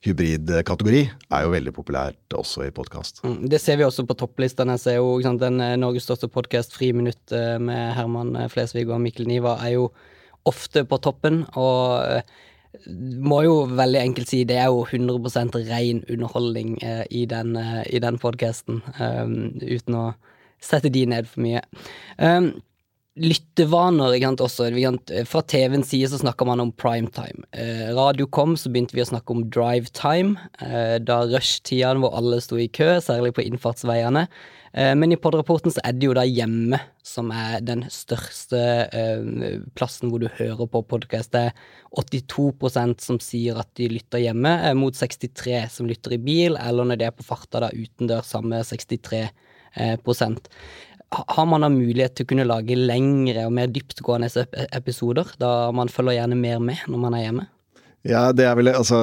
hybridkategori, 0.02 1.02
er 1.30 1.44
jo 1.44 1.52
veldig 1.52 1.74
populært 1.76 2.34
også 2.34 2.64
i 2.66 2.72
podkast. 2.74 3.20
Mm, 3.26 3.44
det 3.52 3.60
ser 3.62 3.76
vi 3.78 3.84
også 3.86 4.06
på 4.08 4.16
topplistene. 4.24 4.78
Sant, 4.80 5.42
den 5.44 5.60
eh, 5.60 5.76
Norges 5.80 6.08
største 6.08 6.30
podkast, 6.32 6.72
Friminutt 6.74 7.36
eh, 7.36 7.58
med 7.60 7.92
Herman 7.98 8.32
Flesvig 8.52 8.88
og 8.88 9.04
Mikkel 9.04 9.28
Niva, 9.28 9.58
er 9.62 9.76
jo 9.76 9.90
ofte 10.48 10.82
på 10.88 10.98
toppen. 11.04 11.44
og 11.54 12.24
må 13.20 13.42
jo 13.44 13.54
veldig 13.68 14.00
enkelt 14.00 14.30
si 14.30 14.42
det 14.48 14.56
er 14.62 14.70
jo 14.72 14.84
100% 14.86 15.58
ren 15.68 16.02
underholdning 16.08 16.76
eh, 16.82 17.04
i 17.10 17.26
den, 17.28 17.54
eh, 17.56 18.00
den 18.00 18.18
podkasten, 18.18 18.80
um, 18.98 19.34
uten 19.60 19.98
å 19.98 20.06
sette 20.62 20.92
de 20.92 21.06
ned 21.10 21.28
for 21.30 21.44
mye. 21.44 21.64
Um, 22.18 22.52
lyttevaner 23.20 24.14
ikke 24.16 24.30
sant, 24.30 24.42
også. 24.46 24.68
Fra 25.28 25.42
TV-ens 25.44 25.90
side 25.92 26.08
så 26.08 26.22
snakker 26.22 26.48
man 26.48 26.62
om 26.64 26.72
primetime. 26.72 27.44
Eh, 27.52 27.90
radio 27.92 28.26
kom, 28.26 28.56
så 28.56 28.72
begynte 28.72 28.96
vi 28.96 29.04
å 29.04 29.10
snakke 29.10 29.34
om 29.34 29.44
drivetime. 29.52 30.40
Eh, 30.64 30.96
da 31.04 31.20
rushtidene 31.28 32.00
hvor 32.00 32.16
alle 32.16 32.40
sto 32.40 32.56
i 32.60 32.70
kø, 32.72 32.94
særlig 33.04 33.34
på 33.36 33.44
innfartsveiene. 33.44 34.24
Eh, 34.72 34.94
men 34.96 35.12
i 35.12 35.20
podrapporten 35.20 35.74
så 35.74 35.84
er 35.84 35.98
det 35.98 36.08
jo 36.08 36.16
da 36.16 36.24
hjemme 36.24 36.80
som 37.04 37.28
er 37.36 37.60
den 37.60 37.84
største 37.92 38.62
eh, 38.88 39.60
plassen 39.76 40.08
hvor 40.08 40.24
du 40.24 40.30
hører 40.32 40.64
på 40.72 40.84
podkast. 40.94 41.34
Det 41.36 41.50
er 41.50 41.70
82% 42.00 43.04
som 43.04 43.20
sier 43.20 43.60
at 43.60 43.68
de 43.76 43.92
lytter 43.92 44.24
hjemme, 44.24 44.56
eh, 44.64 44.72
mot 44.78 44.96
63 44.96 45.66
som 45.76 45.90
lytter 45.90 46.16
i 46.16 46.22
bil, 46.22 46.56
eller 46.56 46.88
når 46.88 47.02
de 47.02 47.10
er 47.10 47.16
på 47.18 47.28
farta 47.28 47.66
da 47.66 47.74
utendørs, 47.76 48.32
samme 48.32 48.64
63 48.64 49.26
Eh, 49.26 49.50
prosent. 50.04 50.48
Har 51.12 51.46
man 51.48 51.64
da 51.64 51.68
mulighet 51.72 52.14
til 52.16 52.26
å 52.26 52.30
kunne 52.30 52.48
lage 52.48 52.76
lengre 52.78 53.44
og 53.48 53.52
mer 53.56 53.68
dyptgående 53.72 54.30
episoder, 54.72 55.28
da 55.40 55.70
man 55.76 55.92
følger 55.92 56.20
gjerne 56.20 56.38
mer 56.40 56.62
med 56.64 56.86
når 56.88 57.02
man 57.02 57.16
er 57.18 57.26
hjemme? 57.26 57.48
Ja, 58.08 58.22
det 58.34 58.48
er 58.48 58.56
vel 58.58 58.72
altså 58.72 58.98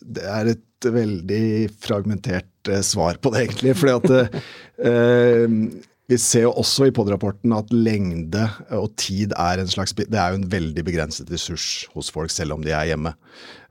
Det 0.00 0.24
er 0.24 0.54
et 0.54 0.86
veldig 0.92 1.44
fragmentert 1.82 2.70
eh, 2.70 2.82
svar 2.86 3.18
på 3.22 3.30
det, 3.34 3.46
egentlig. 3.46 3.74
fordi 3.78 3.92
at 3.98 4.38
eh, 4.82 5.56
vi 6.12 6.18
ser 6.20 6.46
jo 6.46 6.52
også 6.60 6.88
i 6.88 6.92
POD-rapporten 6.94 7.54
at 7.56 7.72
lengde 7.72 8.44
og 8.76 8.92
tid 9.00 9.32
er 9.38 9.62
en 9.62 9.70
slags 9.70 9.94
Det 9.96 10.18
er 10.18 10.34
jo 10.34 10.40
en 10.42 10.48
veldig 10.52 10.84
begrenset 10.86 11.30
ressurs 11.32 11.86
hos 11.94 12.10
folk, 12.12 12.32
selv 12.32 12.56
om 12.56 12.64
de 12.64 12.74
er 12.76 12.90
hjemme. 12.92 13.14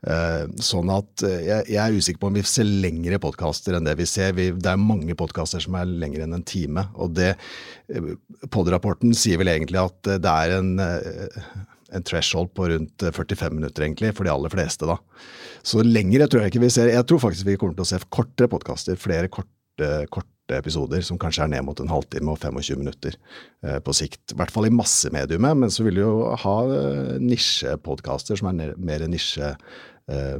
Eh, 0.02 0.46
sånn 0.62 0.90
at 0.90 1.22
eh, 1.26 1.42
jeg, 1.46 1.78
er 1.78 1.94
usikker 1.94 2.22
på 2.22 2.30
om 2.30 2.38
vi 2.38 2.44
ser 2.48 2.66
lengre 2.66 3.20
podkaster 3.22 3.76
enn 3.78 3.86
det 3.86 3.94
vi 4.00 4.08
ser. 4.08 4.34
Det 4.34 4.70
er 4.72 4.80
mange 4.80 5.14
podkaster 5.18 5.62
som 5.62 5.76
er 5.78 5.90
lengre 5.90 6.26
enn 6.26 6.34
en 6.38 6.46
time. 6.46 6.88
Og 6.98 7.14
det 7.18 7.34
eh, 7.34 8.14
POD-rapporten 8.50 9.14
sier 9.14 9.38
vel 9.40 9.52
egentlig 9.54 9.82
at 9.82 10.14
det 10.22 10.32
er 10.32 10.58
en 10.58 10.74
en 11.92 12.04
threshold 12.08 12.54
på 12.56 12.70
rundt 12.70 13.04
45 13.04 13.52
minutter, 13.52 13.84
egentlig, 13.84 14.14
for 14.16 14.24
de 14.24 14.32
aller 14.32 14.52
fleste. 14.52 14.88
da. 14.88 14.96
Så 15.62 15.82
lengre 15.84 16.24
tror 16.24 16.42
jeg 16.42 16.54
ikke 16.54 16.64
vi 16.64 16.70
ser. 16.72 16.88
Jeg 16.88 17.04
tror 17.08 17.20
faktisk 17.20 17.46
vi 17.46 17.58
kommer 17.60 17.76
til 17.76 17.84
å 17.84 17.90
se 17.90 18.00
kortere 18.08 18.48
podkaster, 18.48 18.96
flere 18.96 19.28
korte, 19.28 19.90
korte, 20.08 20.30
episoder 20.58 21.04
som 21.06 21.18
kanskje 21.20 21.46
er 21.46 21.52
ned 21.54 21.66
mot 21.66 21.80
en 21.80 21.90
halvtime 21.92 22.32
og 22.32 22.40
25 22.40 22.80
minutter 22.80 23.16
eh, 23.64 23.78
på 23.84 23.94
sikt. 23.96 24.34
I 24.34 24.38
hvert 24.40 24.52
fall 24.54 24.68
i 24.68 24.74
massemediumet, 24.74 25.58
men 25.64 25.72
så 25.72 25.86
vil 25.86 25.98
du 25.98 26.04
jo 26.04 26.14
ha 26.44 26.56
eh, 26.76 27.16
nisjepodkaster 27.22 28.40
som 28.40 28.52
er 28.52 28.76
mer 28.76 29.06
nisje 29.10 29.54
eh, 30.08 30.38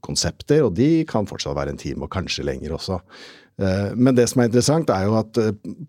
og 0.00 0.70
de 0.72 0.88
kan 1.04 1.26
fortsatt 1.28 1.54
være 1.54 1.74
en 1.74 1.78
time, 1.78 2.06
og 2.06 2.10
kanskje 2.14 2.46
lenger 2.48 2.72
også. 2.72 2.96
Men 3.60 4.16
det 4.16 4.24
som 4.30 4.40
er 4.40 4.48
interessant, 4.48 4.88
er 4.88 5.04
jo 5.04 5.18
at 5.18 5.36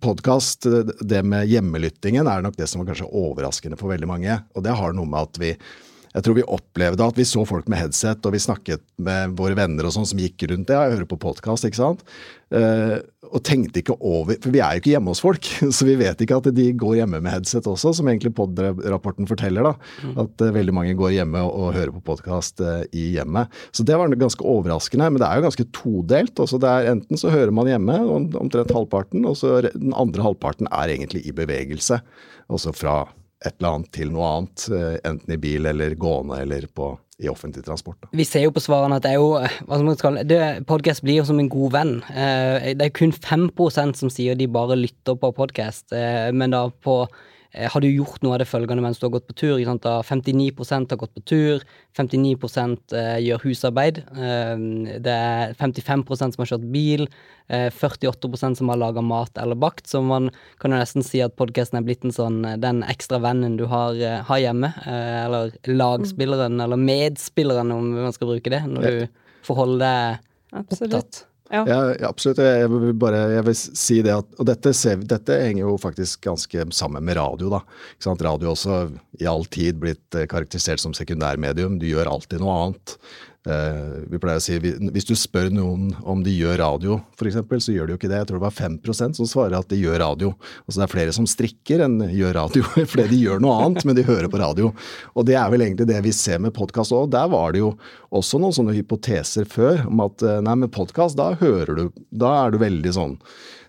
podkast, 0.03 0.68
det 1.00 1.22
med 1.24 1.48
hjemmelyttingen, 1.48 2.27
er 2.27 2.44
nok 2.44 2.58
det 2.60 2.68
som 2.68 2.82
var 2.82 2.89
kanskje 2.89 3.08
overraskende 3.08 3.80
for 3.80 3.94
veldig 3.94 4.10
mange. 4.12 4.36
Og 4.51 4.65
det 4.68 4.75
har 4.75 4.91
noe 4.98 5.08
med 5.08 5.32
at 5.32 5.39
vi 5.39 5.53
jeg 6.12 6.25
tror 6.25 6.36
vi 6.36 6.44
opplevde 6.44 7.08
at 7.08 7.20
vi 7.20 7.25
så 7.27 7.46
folk 7.48 7.70
med 7.72 7.80
headset, 7.80 8.25
og 8.27 8.36
vi 8.36 8.44
snakket 8.44 8.84
med 9.01 9.38
våre 9.39 9.56
venner 9.56 9.88
og 9.88 9.94
sånn 9.96 10.08
som 10.10 10.20
gikk 10.20 10.44
rundt 10.51 10.68
det. 10.68 10.75
Jeg 10.75 10.96
hører 10.98 11.08
på 11.08 11.20
podkast, 11.22 11.68
ikke 11.68 11.80
sant. 11.80 12.03
Uh, 12.51 13.00
og 13.32 13.39
tenkte 13.48 13.80
ikke 13.80 13.94
over 13.96 14.36
For 14.44 14.51
vi 14.51 14.60
er 14.60 14.75
jo 14.75 14.82
ikke 14.82 14.89
hjemme 14.91 15.13
hos 15.13 15.22
folk, 15.24 15.48
så 15.77 15.86
vi 15.88 15.94
vet 16.01 16.20
ikke 16.20 16.41
at 16.41 16.50
de 16.51 16.65
går 16.75 16.98
hjemme 16.98 17.22
med 17.24 17.32
headset 17.32 17.70
også, 17.70 17.94
som 17.96 18.10
egentlig 18.12 18.34
pod-rapporten 18.36 19.30
forteller. 19.30 19.70
da, 19.70 19.72
mm. 20.03 20.18
At 20.25 20.44
uh, 20.44 20.51
veldig 20.58 20.75
mange 20.75 20.98
går 21.00 21.15
hjemme 21.15 21.46
og, 21.48 21.53
og 21.56 21.77
hører 21.77 21.96
på 21.96 22.03
podkast 22.12 22.60
uh, 22.60 22.82
i 22.91 23.13
hjemmet. 23.15 23.48
Så 23.72 23.88
det 23.88 23.96
var 23.96 24.12
ganske 24.12 24.44
overraskende. 24.44 25.08
Men 25.13 25.24
det 25.24 25.30
er 25.30 25.39
jo 25.39 25.48
ganske 25.48 25.68
todelt. 25.80 26.44
også 26.44 26.60
det 26.60 26.75
er 26.75 26.91
Enten 26.91 27.20
så 27.20 27.32
hører 27.32 27.56
man 27.56 27.72
hjemme, 27.72 27.96
om, 28.03 28.27
omtrent 28.41 28.75
halvparten, 28.75 29.24
og 29.30 29.39
så 29.39 29.62
den 29.70 29.96
andre 29.96 30.27
halvparten 30.27 30.68
er 30.75 30.91
egentlig 30.91 31.24
i 31.24 31.36
bevegelse. 31.36 32.01
Altså 32.51 32.75
fra 32.75 33.06
et 33.41 33.55
eller 33.57 33.75
annet 33.75 33.91
til 33.95 34.12
noe 34.13 34.27
annet, 34.36 34.67
eh, 34.75 35.00
enten 35.10 35.33
i 35.33 35.39
bil 35.41 35.65
eller 35.71 35.95
gående 36.00 36.41
eller 36.43 36.67
på, 36.69 36.91
i 37.21 37.29
offentlig 37.31 37.65
transport. 37.65 37.98
Da. 38.03 38.12
Vi 38.17 38.25
ser 38.27 38.45
jo 38.45 38.53
på 38.53 38.63
svarene 38.63 39.00
at 39.00 39.05
det 39.05 39.15
er 39.15 39.19
jo 39.21 39.33
hva 39.39 39.74
skal 39.79 39.88
man 39.88 40.00
kalle 40.01 40.27
det, 40.29 40.41
Podkast 40.69 41.03
blir 41.05 41.21
jo 41.21 41.27
som 41.31 41.41
en 41.41 41.50
god 41.51 41.75
venn. 41.75 41.98
Eh, 42.13 42.71
det 42.77 42.88
er 42.88 42.95
kun 42.95 43.13
5% 43.15 44.01
som 44.03 44.13
sier 44.13 44.38
de 44.38 44.50
bare 44.51 44.77
lytter 44.77 45.17
på 45.17 45.33
podkast, 45.38 45.89
eh, 45.98 46.29
men 46.36 46.53
da 46.53 46.67
på 46.69 47.03
Eh, 47.05 47.19
har 47.51 47.84
du 47.84 47.88
gjort 47.89 48.22
noe 48.24 48.38
av 48.38 48.41
det 48.41 48.48
følgende 48.48 48.84
mens 48.86 49.00
du 49.00 49.05
har 49.08 49.13
gått 49.17 49.27
på 49.27 49.36
tur? 49.36 49.60
59% 49.60 50.93
har 50.93 51.00
gått 51.00 51.13
på 51.17 51.24
tur, 51.27 51.63
59 51.98 52.36
eh, 52.96 53.17
gjør 53.25 53.43
husarbeid. 53.43 54.01
Eh, 54.15 54.53
det 55.03 55.15
er 55.15 55.55
55% 55.60 56.36
som 56.36 56.43
har 56.43 56.51
kjørt 56.53 56.67
bil, 56.72 57.08
48% 57.51 58.62
som 58.62 58.70
har 58.72 58.79
laga 58.79 59.01
mat 59.03 59.36
eller 59.41 59.60
bakt. 59.60 59.89
Så 59.91 60.00
man 60.05 60.29
kan 60.62 60.72
jo 60.72 60.79
nesten 60.79 61.03
si 61.03 61.20
at 61.20 61.36
podkasten 61.36 61.81
er 61.81 61.88
blitt 61.88 62.05
en 62.08 62.15
sånn, 62.15 62.39
den 62.63 62.79
ekstra 62.88 63.20
vennen 63.20 63.58
du 63.60 63.65
har, 63.67 64.00
har 64.29 64.39
hjemme. 64.39 64.72
Eller 64.88 65.51
lagspilleren, 65.67 66.62
eller 66.63 66.79
medspilleren, 66.79 67.74
om 67.75 67.91
man 67.98 68.15
skal 68.15 68.31
bruke 68.31 68.53
det, 68.53 68.63
når 68.72 68.88
du 68.88 69.27
forholder 69.43 69.84
deg 69.84 70.62
Absolutt. 70.62 70.96
opptatt. 70.96 71.25
Ja. 71.51 71.62
ja, 71.67 71.79
absolutt. 72.08 72.39
Jeg 72.39 72.70
vil 72.72 72.93
bare 72.96 73.25
jeg 73.34 73.46
vil 73.50 73.58
si 73.58 73.98
det 74.05 74.13
at 74.15 74.38
Og 74.39 74.48
dette, 74.48 74.72
dette, 75.03 75.39
henger 75.43 75.65
jo 75.65 75.74
faktisk 75.81 76.24
ganske 76.24 76.65
sammen 76.75 77.03
med 77.03 77.20
radio, 77.20 77.51
da. 77.51 77.62
Ikke 77.96 78.08
sant? 78.08 78.24
Radio 78.25 78.53
også 78.53 78.84
i 79.20 79.27
all 79.29 79.43
tid 79.51 79.81
blitt 79.81 80.15
eh, 80.17 80.29
karakterisert 80.31 80.81
som 80.84 80.96
sekundærmedium. 80.98 81.79
Du 81.81 81.89
gjør 81.89 82.12
alltid 82.13 82.43
noe 82.43 82.55
annet. 82.62 82.96
Uh, 83.41 84.03
vi 84.05 84.19
pleier 84.21 84.38
å 84.38 84.43
si, 84.43 84.60
Hvis 84.62 85.07
du 85.10 85.15
spør 85.17 85.48
noen 85.50 85.95
om 86.05 86.19
de 86.21 86.29
gjør 86.29 86.60
radio, 86.62 87.00
f.eks., 87.17 87.39
så 87.65 87.74
gjør 87.74 87.88
de 87.89 87.95
jo 87.95 87.98
ikke 87.98 88.10
det. 88.12 88.19
Jeg 88.19 88.29
tror 88.29 88.38
det 88.38 88.45
var 88.45 88.53
5% 88.53 89.17
som 89.17 89.29
svarer 89.29 89.55
at 89.57 89.71
de 89.71 89.79
gjør 89.81 89.98
radio. 90.03 90.29
Altså 90.67 90.77
Det 90.77 90.86
er 90.86 90.91
flere 90.91 91.15
som 91.17 91.25
strikker 91.29 91.81
enn 91.88 91.98
gjør 92.13 92.38
radio. 92.38 92.67
Flere 92.91 93.10
de 93.10 93.17
gjør 93.24 93.41
noe 93.41 93.55
annet, 93.63 93.88
men 93.88 93.98
de 93.98 94.05
hører 94.05 94.29
på 94.29 94.41
radio. 94.41 94.69
Og 95.15 95.25
det 95.25 95.39
er 95.41 95.50
vel 95.53 95.65
egentlig 95.65 95.89
det 95.89 96.03
vi 96.05 96.13
ser 96.13 96.43
med 96.43 96.53
podkast 96.53 96.93
òg. 96.93 97.10
Der 97.15 97.31
var 97.33 97.55
det 97.55 97.63
jo 97.63 97.71
også 98.13 98.38
noen 98.43 98.53
sånne 98.53 98.75
hypoteser 98.77 99.50
før 99.50 99.88
om 99.89 100.05
at 100.05 100.21
eh, 100.21 100.41
nei, 100.45 100.60
med 100.62 100.74
podkast, 100.75 101.17
da 101.17 101.31
hører 101.39 101.74
du 101.77 102.03
Da 102.12 102.31
er 102.43 102.53
du 102.53 102.60
veldig 102.62 102.93
sånn 102.93 103.17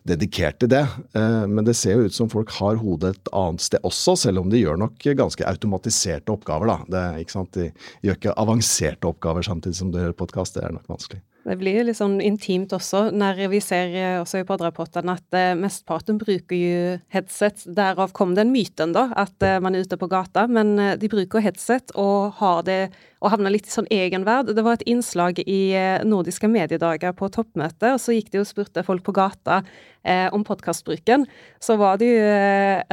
dedikert 0.08 0.58
til 0.62 0.70
det. 0.72 0.82
Eh, 1.16 1.44
men 1.48 1.66
det 1.66 1.76
ser 1.78 1.98
jo 1.98 2.08
ut 2.08 2.16
som 2.16 2.30
folk 2.32 2.52
har 2.58 2.80
hodet 2.82 3.14
et 3.16 3.32
annet 3.36 3.64
sted 3.64 3.82
også, 3.86 4.16
selv 4.24 4.42
om 4.42 4.50
de 4.52 4.62
gjør 4.62 4.80
nok 4.82 5.08
ganske 5.18 5.46
automatiserte 5.48 6.34
oppgaver. 6.34 6.72
da. 6.72 6.78
Det? 6.94 7.44
De 7.54 7.68
gjør 8.06 8.18
ikke 8.18 8.38
avanserte 8.38 9.10
oppgaver 9.10 9.46
samtidig 9.46 9.78
som 9.78 9.92
de 9.94 10.02
gjør 10.02 10.18
podkast. 10.24 10.58
Det 10.58 10.66
er 10.66 10.74
nok 10.74 10.90
vanskelig. 10.90 11.22
Det 11.42 11.56
blir 11.58 11.82
litt 11.82 11.98
sånn 11.98 12.20
intimt 12.22 12.70
også, 12.76 13.08
når 13.18 13.40
vi 13.50 13.58
ser 13.62 13.94
eh, 13.98 14.18
også 14.20 14.42
i 14.42 14.46
podrapportene 14.46 15.16
at 15.18 15.34
eh, 15.34 15.54
mesteparten 15.58 16.20
bruker 16.20 16.54
jo 16.54 16.92
headset. 17.10 17.64
Derav 17.66 18.12
kom 18.14 18.36
den 18.38 18.52
myten, 18.54 18.94
da, 18.94 19.08
at 19.18 19.42
eh, 19.42 19.58
man 19.62 19.74
er 19.74 19.82
ute 19.82 19.98
på 19.98 20.06
gata. 20.10 20.46
Men 20.46 20.76
eh, 20.78 20.94
de 21.00 21.10
bruker 21.10 21.42
headset 21.42 21.90
og 21.98 22.38
har 22.38 22.62
det 22.68 22.82
og 23.22 23.30
havner 23.34 23.54
litt 23.54 23.66
i 23.66 23.74
sånn 23.74 23.90
egenverd. 23.90 24.52
Det 24.54 24.62
var 24.66 24.78
et 24.78 24.86
innslag 24.90 25.42
i 25.42 25.60
eh, 25.78 26.06
Nordiske 26.06 26.46
mediedager 26.50 27.14
på 27.18 27.30
toppmøtet, 27.34 27.90
og 27.90 28.00
så 28.02 28.14
gikk 28.14 28.30
de 28.30 28.42
og 28.42 28.48
spurte 28.50 28.86
folk 28.86 29.02
på 29.06 29.14
gata 29.18 29.64
eh, 30.06 30.28
om 30.30 30.46
podkastbruken. 30.46 31.26
Så 31.62 31.78
var 31.78 31.98
det 31.98 32.10
jo 32.14 32.22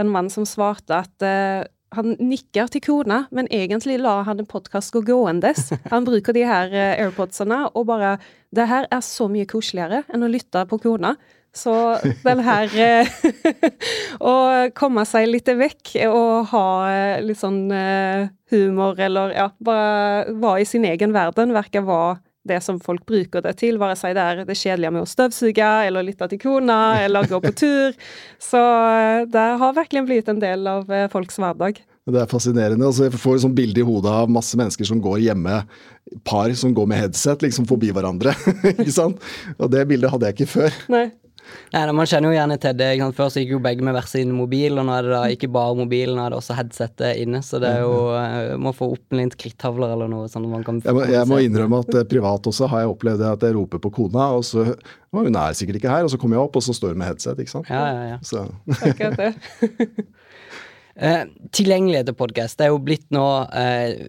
en 0.02 0.10
mann 0.10 0.34
som 0.34 0.46
svarte 0.50 1.04
at 1.06 1.30
han 1.96 2.14
nikker 2.22 2.70
til 2.70 2.84
kona, 2.86 3.24
men 3.36 3.50
egentlig 3.54 3.98
lar 4.02 4.24
han 4.28 4.42
en 4.42 4.50
podkast 4.50 4.94
gå 4.94 5.02
gåendes. 5.08 5.72
Han 5.94 6.06
bruker 6.08 6.36
de 6.36 6.46
her 6.48 6.72
uh, 6.74 6.94
airpodsene 7.06 7.66
og 7.74 7.88
bare 7.90 8.18
Det 8.56 8.66
her 8.66 8.88
er 8.90 9.02
så 9.06 9.28
mye 9.30 9.46
koseligere 9.46 10.04
enn 10.10 10.26
å 10.26 10.32
lytte 10.32 10.66
på 10.70 10.80
kona. 10.82 11.16
Så 11.54 11.74
den 12.24 12.44
her 12.46 12.70
Å 14.22 14.34
komme 14.80 15.06
seg 15.10 15.30
litt 15.30 15.50
vekk 15.50 15.96
og 16.08 16.50
ha 16.54 16.66
uh, 16.86 17.22
litt 17.26 17.42
sånn 17.42 17.64
humor, 18.50 18.98
eller 18.98 19.34
ja, 19.38 19.50
bare 19.58 20.34
være 20.34 20.62
i 20.62 20.70
sin 20.70 20.86
egen 20.90 21.14
verden, 21.14 21.54
verker 21.58 21.86
var 21.86 22.22
det 22.48 22.62
som 22.64 22.80
folk 22.80 23.04
bruker 23.08 23.44
det 23.44 23.56
til, 23.60 23.78
være 23.82 23.98
seg 24.00 24.16
det 24.18 24.24
er 24.24 24.42
det 24.48 24.58
kjedelige 24.58 24.94
med 24.96 25.04
å 25.04 25.10
støvsuge, 25.10 25.70
eller 25.90 26.06
lytte 26.08 26.30
til 26.32 26.42
kona, 26.42 26.80
eller 27.04 27.28
gå 27.30 27.42
på 27.44 27.54
tur. 27.58 27.96
Så 28.50 28.60
eh, 28.62 29.28
det 29.30 29.46
har 29.62 29.78
virkelig 29.78 30.06
blitt 30.08 30.32
en 30.32 30.42
del 30.42 30.68
av 30.70 30.92
eh, 30.94 31.10
folks 31.12 31.40
hverdag. 31.42 31.82
Det 32.10 32.22
er 32.24 32.30
fascinerende. 32.30 32.88
altså 32.88 33.06
Jeg 33.06 33.20
får 33.22 33.38
et 33.38 33.44
sånt 33.44 33.58
bilde 33.58 33.84
i 33.84 33.86
hodet 33.86 34.12
av 34.24 34.32
masse 34.34 34.58
mennesker 34.58 34.88
som 34.88 35.02
går 35.04 35.20
hjemme, 35.28 35.62
par 36.26 36.54
som 36.58 36.74
går 36.74 36.88
med 36.90 37.04
headset 37.04 37.44
liksom 37.46 37.68
forbi 37.70 37.92
hverandre. 37.94 38.34
ikke 38.74 38.94
sant? 38.94 39.22
Og 39.60 39.70
det 39.70 39.86
bildet 39.92 40.14
hadde 40.14 40.32
jeg 40.32 40.40
ikke 40.40 40.54
før. 40.56 40.80
Nei. 40.96 41.10
Nei, 41.74 41.84
Man 41.94 42.08
kjenner 42.10 42.32
jo 42.32 42.38
gjerne 42.38 42.58
til 42.62 42.78
det. 42.80 42.90
Før 43.18 43.32
så 43.32 43.44
gikk 43.44 43.54
jo 43.56 43.62
begge 43.64 43.86
med 43.86 43.96
hver 43.96 44.08
sin 44.10 44.32
mobil, 44.36 44.78
og 44.80 44.88
nå 44.88 44.96
er 44.96 45.08
det 45.08 45.14
da 45.14 45.22
ikke 45.36 45.50
bare 45.54 45.78
mobilen, 45.78 46.18
nå 46.18 46.26
er 46.26 46.34
det 46.34 46.40
også 46.40 46.58
headsetet 46.58 47.22
inne. 47.24 47.42
Så 47.46 47.62
det 47.62 47.72
er 47.78 47.84
jo 47.86 47.96
uh, 48.14 48.56
Må 48.62 48.74
få 48.76 48.92
opp 48.96 49.18
litt 49.18 49.38
kritthavler 49.40 49.94
eller 49.96 50.12
noe 50.12 50.30
sånn 50.32 50.48
man 50.50 50.66
kan 50.66 50.82
jeg 50.84 50.96
må, 50.96 51.04
jeg 51.10 51.30
må 51.30 51.42
innrømme 51.46 51.82
at 51.84 52.00
uh, 52.00 52.06
privat 52.10 52.50
også 52.50 52.70
har 52.72 52.86
jeg 52.86 52.94
opplevd 52.94 53.26
at 53.30 53.46
jeg 53.46 53.58
roper 53.58 53.82
på 53.84 53.94
kona, 54.02 54.32
og 54.38 54.46
så 54.48 54.72
Hun 55.16 55.36
er 55.36 55.58
sikkert 55.58 55.80
ikke 55.80 55.92
her, 55.92 56.06
og 56.06 56.14
så 56.14 56.20
kommer 56.22 56.38
jeg 56.38 56.48
opp, 56.48 56.58
og 56.60 56.66
så 56.66 56.76
står 56.78 56.94
hun 56.94 57.02
med 57.02 57.10
headset, 57.10 57.40
ikke 57.42 57.56
sant. 57.58 57.70
Ja, 57.70 57.86
ja, 57.90 58.04
ja. 58.14 58.18
Så. 58.26 58.46
Akkurat 58.78 59.18
det. 59.18 59.34
Eh, 61.00 61.22
tilgjengelighet 61.56 62.10
til 62.10 62.16
podkast. 62.20 62.58
Det 62.60 62.66
er 62.66 62.74
jo 62.74 62.82
blitt 62.84 63.06
nå 63.16 63.24
eh, 63.56 64.02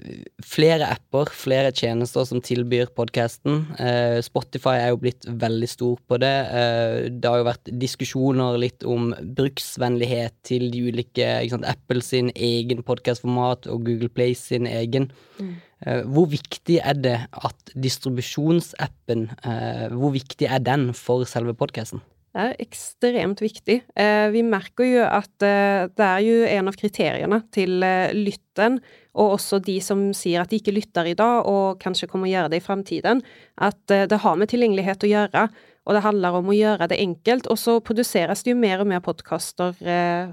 flere 0.43 0.89
apper, 0.91 1.31
flere 1.31 1.71
tjenester 1.71 2.27
som 2.27 2.43
tilbyr 2.43 2.91
podkasten. 2.97 3.61
Eh, 3.79 4.19
Spotify 4.27 4.75
er 4.81 4.91
jo 4.91 4.99
blitt 5.05 5.29
veldig 5.29 5.69
stor 5.71 6.01
på 6.11 6.19
det. 6.19 6.35
Eh, 6.51 6.97
det 7.15 7.31
har 7.31 7.39
jo 7.39 7.47
vært 7.47 7.71
diskusjoner 7.85 8.59
litt 8.59 8.83
om 8.83 9.13
bruksvennlighet 9.39 10.35
til 10.51 10.67
de 10.75 10.83
ulike 10.91 11.31
sant, 11.53 11.69
Apple 11.71 12.03
sin 12.03 12.35
egen 12.35 12.83
podkastformat 12.83 13.71
og 13.71 13.87
Google 13.87 14.11
Play 14.11 14.35
sin 14.35 14.67
egen. 14.67 15.13
Mm. 15.39 15.55
Eh, 15.87 16.03
hvor 16.11 16.27
viktig 16.35 16.83
er 16.83 16.99
det 16.99 17.19
at 17.31 17.71
distribusjonsappen 17.73 19.31
eh, 19.31 19.87
Hvor 19.95 20.13
viktig 20.13 20.51
er 20.51 20.59
den 20.61 20.91
for 20.93 21.23
selve 21.25 21.55
podkasten? 21.55 22.03
Det 22.31 22.43
er 22.45 22.61
ekstremt 22.63 23.41
viktig. 23.43 23.81
Eh, 23.99 24.29
vi 24.31 24.45
merker 24.47 24.87
jo 24.87 25.03
at 25.03 25.43
eh, 25.43 25.89
det 25.91 26.07
er 26.07 26.21
jo 26.23 26.37
en 26.47 26.71
av 26.71 26.77
kriteriene 26.79 27.41
til 27.51 27.83
eh, 27.83 28.13
lytten, 28.15 28.77
og 29.19 29.35
også 29.35 29.59
de 29.67 29.75
som 29.83 30.05
sier 30.15 30.45
at 30.45 30.53
de 30.53 30.61
ikke 30.61 30.77
lytter 30.77 31.09
i 31.11 31.17
dag, 31.19 31.49
og 31.51 31.81
kanskje 31.83 32.07
kommer 32.07 32.29
å 32.29 32.31
gjøre 32.31 32.53
det 32.53 32.61
i 32.61 32.63
fremtiden, 32.63 33.25
at 33.59 33.81
det 33.91 34.21
har 34.23 34.39
med 34.39 34.53
tilgjengelighet 34.53 35.03
å 35.03 35.11
gjøre. 35.11 35.43
Og 35.89 35.97
det 35.97 36.05
handler 36.05 36.37
om 36.39 36.53
å 36.53 36.55
gjøre 36.55 36.87
det 36.93 37.01
enkelt. 37.03 37.49
Og 37.51 37.59
så 37.59 37.75
produseres 37.83 38.45
det 38.47 38.53
jo 38.53 38.61
mer 38.61 38.85
og 38.85 38.87
mer 38.93 39.01
podkaster 39.03 39.75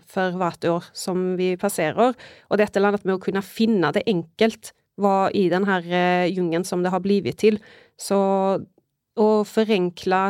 for 0.05 0.37
hvert 0.37 0.67
år 0.69 0.89
som 0.93 1.31
vi 1.39 1.55
passerer. 1.57 2.13
Og 2.51 2.61
dette 2.61 2.83
landet 2.83 3.07
med 3.07 3.15
å 3.15 3.23
kunne 3.23 3.41
finne 3.41 3.89
det 3.95 4.03
enkelt 4.11 4.75
hva 5.01 5.31
i 5.33 5.47
den 5.49 5.65
her 5.65 5.87
som 6.67 6.85
det 6.85 6.93
har 6.93 7.01
blitt 7.01 7.39
til. 7.41 7.57
Så 7.97 8.19
å 9.17 9.29
forenkle 9.47 10.21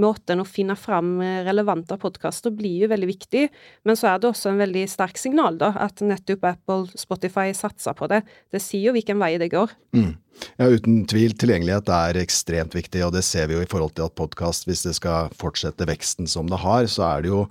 måten 0.00 0.42
å 0.42 0.46
finne 0.48 0.76
fram 0.78 1.16
eh, 1.24 1.40
relevante 1.46 1.96
podkaster 2.00 2.52
blir 2.54 2.84
jo 2.84 2.90
veldig 2.92 3.08
viktig, 3.10 3.46
men 3.88 3.98
så 3.98 4.12
er 4.12 4.20
det 4.20 4.30
også 4.30 4.52
en 4.52 4.60
veldig 4.60 4.84
sterk 4.90 5.20
signal, 5.20 5.58
da, 5.60 5.72
at 5.86 6.02
nettopp 6.04 6.44
Apple, 6.52 6.92
Spotify 6.98 7.50
satser 7.56 7.96
på 7.96 8.08
det. 8.12 8.22
Det 8.52 8.62
sier 8.62 8.90
jo 8.90 8.96
hvilken 8.96 9.20
vei 9.22 9.34
det 9.42 9.50
går. 9.54 9.72
Mm. 9.96 10.12
Ja, 10.60 10.68
uten 10.68 11.00
tvil. 11.08 11.32
Tilgjengelighet 11.40 11.88
er 11.92 12.20
ekstremt 12.20 12.76
viktig, 12.76 13.00
og 13.06 13.14
det 13.16 13.24
ser 13.24 13.48
vi 13.48 13.56
jo 13.56 13.64
i 13.64 13.70
forhold 13.70 13.96
til 13.96 14.08
at 14.08 14.16
podkast, 14.18 14.68
hvis 14.68 14.84
det 14.86 14.96
skal 14.98 15.32
fortsette 15.36 15.88
veksten 15.88 16.28
som 16.30 16.50
det 16.52 16.60
har, 16.60 16.88
så 16.92 17.08
er 17.14 17.24
det 17.24 17.32
jo 17.32 17.46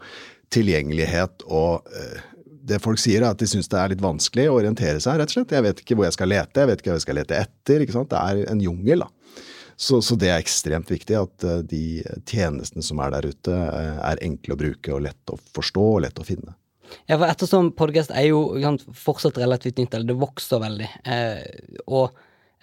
tilgjengelighet 0.53 1.47
og 1.49 1.89
eh, 1.97 2.23
det 2.65 2.81
folk 2.81 2.99
sier, 3.01 3.21
er 3.21 3.33
at 3.33 3.41
de 3.41 3.47
syns 3.49 3.69
det 3.69 3.77
er 3.77 3.93
litt 3.93 4.03
vanskelig 4.03 4.47
å 4.49 4.57
orientere 4.57 5.01
seg, 5.03 5.19
rett 5.19 5.29
og 5.29 5.37
slett. 5.37 5.53
Jeg 5.53 5.65
vet 5.65 5.81
ikke 5.83 5.97
hvor 5.97 6.07
jeg 6.07 6.15
skal 6.15 6.31
lete, 6.31 6.61
jeg 6.61 6.71
vet 6.71 6.81
ikke 6.81 6.91
hva 6.91 6.97
jeg 6.97 7.05
skal 7.05 7.19
lete 7.19 7.37
etter. 7.37 7.83
ikke 7.83 7.95
sant? 7.95 8.09
Det 8.13 8.21
er 8.21 8.51
en 8.51 8.63
jungel, 8.63 9.05
da. 9.05 9.24
Så, 9.75 9.99
så, 10.05 10.15
det 10.15 10.29
er 10.31 10.39
ekstremt 10.39 10.91
viktig 10.91 11.17
at 11.19 11.43
uh, 11.43 11.57
de 11.67 12.03
tjenestene 12.23 12.83
som 12.85 13.01
er 13.03 13.11
der 13.17 13.27
ute, 13.33 13.51
uh, 13.51 13.97
er 14.07 14.21
enkle 14.23 14.55
å 14.55 14.59
bruke 14.59 14.93
og 14.95 15.03
lett 15.03 15.33
å 15.33 15.39
forstå 15.57 15.87
og 15.97 16.05
lett 16.05 16.21
å 16.21 16.27
finne. 16.27 16.55
Ja, 17.09 17.17
for 17.17 17.27
ettersom 17.27 17.71
podkast 17.77 18.13
er 18.15 18.29
jo 18.29 18.45
fortsatt 18.97 19.39
relativt 19.41 19.79
nytt, 19.81 19.93
eller 19.93 20.09
det 20.09 20.21
vokser 20.21 20.61
veldig, 20.63 20.87
eh, 21.09 21.41
og 21.85 22.15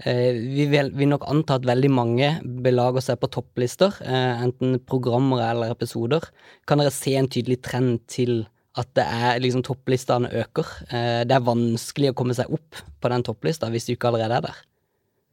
eh, 0.05 0.39
vi 0.39 0.67
vil, 0.71 0.93
vil, 0.97 1.11
nok 1.13 1.27
anta 1.31 1.59
at 1.59 1.69
veldig 1.69 1.91
mange 1.93 2.31
belager 2.65 3.07
seg 3.07 3.21
på 3.23 3.31
topplister, 3.37 3.99
eh, 4.07 4.43
enten 4.47 4.79
programmer 4.89 5.45
eller 5.49 5.75
episoder. 5.75 6.27
Kan 6.69 6.83
dere 6.83 6.95
se 6.95 7.17
en 7.19 7.31
tydelig 7.31 7.61
trend 7.67 8.03
til 8.11 8.45
at 8.79 8.89
det 8.97 9.05
er 9.05 9.41
liksom 9.43 9.65
topplistene 9.67 10.31
øker? 10.43 10.75
Eh, 10.89 11.23
det 11.29 11.37
er 11.37 11.49
vanskelig 11.49 12.13
å 12.13 12.19
komme 12.23 12.37
seg 12.39 12.53
opp 12.53 12.83
på 13.03 13.13
den 13.13 13.27
topplista 13.27 13.71
hvis 13.73 13.89
du 13.89 13.97
ikke 13.97 14.13
allerede 14.13 14.41
er 14.41 14.51
der. 14.51 14.63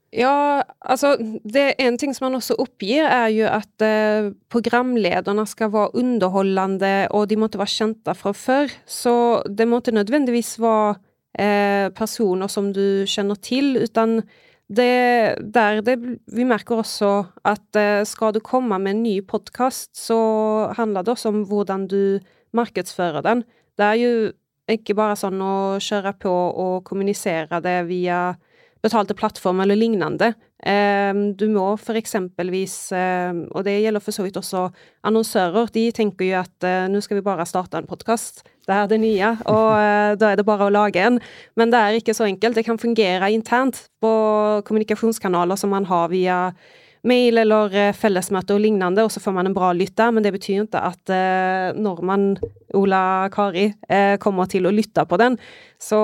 Ja, 0.09 0.63
altså 0.81 1.13
det 1.45 1.75
En 1.77 1.97
ting 1.97 2.15
som 2.15 2.25
man 2.25 2.39
også 2.39 2.55
oppgir, 2.57 3.05
er 3.05 3.29
jo 3.29 3.45
at 3.45 3.83
eh, 3.85 4.31
programlederne 4.49 5.45
skal 5.45 5.71
være 5.73 5.95
underholdende, 6.01 7.07
og 7.13 7.29
de 7.29 7.37
måtte 7.37 7.59
være 7.61 7.75
kjente 7.75 8.15
fra 8.17 8.33
før. 8.33 8.73
Så 8.89 9.43
det 9.45 9.67
måtte 9.69 9.93
nødvendigvis 9.93 10.57
være 10.59 10.95
eh, 11.37 11.89
personer 11.93 12.49
som 12.49 12.73
du 12.73 13.05
kjenner 13.05 13.37
til, 13.37 13.77
utan 13.83 14.23
det, 14.69 15.37
der 15.53 15.81
det, 15.81 15.97
Vi 16.25 16.43
merker 16.43 16.81
også 16.81 17.25
at 17.45 17.75
eh, 17.77 18.05
skal 18.05 18.33
du 18.33 18.39
komme 18.39 18.79
med 18.79 18.95
en 18.95 19.03
ny 19.03 19.19
podkast, 19.21 19.93
så 19.93 20.73
handler 20.77 21.01
det 21.05 21.13
også 21.13 21.29
om 21.29 21.45
hvordan 21.45 21.87
du 21.87 22.19
markedsfører 22.53 23.21
den. 23.21 23.43
Det 23.77 23.85
er 23.85 23.93
jo 24.01 24.31
ikke 24.69 24.93
bare 24.97 25.17
sånn 25.17 25.41
å 25.41 25.77
kjøre 25.81 26.13
på 26.21 26.29
og 26.33 26.83
kommunisere 26.85 27.61
det 27.61 27.83
via 27.89 28.33
betalte 28.85 29.15
plattformer 29.17 29.65
eller 29.65 29.79
lignende. 29.79 30.33
Ehm, 30.67 31.33
du 31.39 31.47
må 31.51 31.65
for 31.79 31.95
eksempelvis, 31.99 32.91
ehm, 32.95 33.45
og 33.55 33.63
det 33.67 33.77
gjelder 33.79 34.03
for 34.03 34.15
så 34.15 34.25
vidt 34.25 34.39
også 34.39 34.65
annonsører, 35.07 35.71
de 35.75 35.85
tenker 35.95 36.27
jo 36.27 36.39
at 36.41 36.67
eh, 36.67 36.87
nå 36.91 37.01
skal 37.03 37.19
vi 37.19 37.25
bare 37.25 37.47
starte 37.47 37.79
en 37.79 37.87
podkast. 37.87 38.43
Det 38.67 38.75
er 38.75 38.89
det 38.91 38.99
nye, 38.99 39.31
og 39.55 39.69
eh, 39.79 40.15
da 40.19 40.31
er 40.31 40.39
det 40.39 40.47
bare 40.47 40.67
å 40.67 40.73
lage 40.73 40.99
en. 41.05 41.19
Men 41.59 41.71
det 41.71 41.79
er 41.79 41.99
ikke 41.99 42.15
så 42.17 42.27
enkelt. 42.27 42.59
Det 42.59 42.65
kan 42.67 42.81
fungere 42.81 43.31
internt 43.31 43.85
på 44.03 44.11
kommunikasjonskanaler 44.67 45.59
som 45.59 45.71
man 45.75 45.87
har 45.89 46.11
via 46.11 46.41
mail 47.07 47.39
eller 47.41 47.75
eh, 47.77 47.95
fellesmøte 47.95 48.55
og 48.55 48.61
lignende, 48.63 49.03
og 49.05 49.11
så 49.13 49.21
får 49.23 49.35
man 49.35 49.49
en 49.49 49.55
bra 49.55 49.71
lytter, 49.75 50.11
men 50.11 50.25
det 50.25 50.33
betyr 50.35 50.65
ikke 50.65 50.81
at 50.89 51.13
eh, 51.13 51.77
når 51.79 52.01
man, 52.05 52.25
Ola 52.77 53.29
Kari, 53.33 53.69
eh, 53.87 54.15
kommer 54.21 54.49
til 54.51 54.67
å 54.67 54.73
lytte 54.73 55.05
på 55.07 55.19
den. 55.21 55.37
Så 55.79 55.99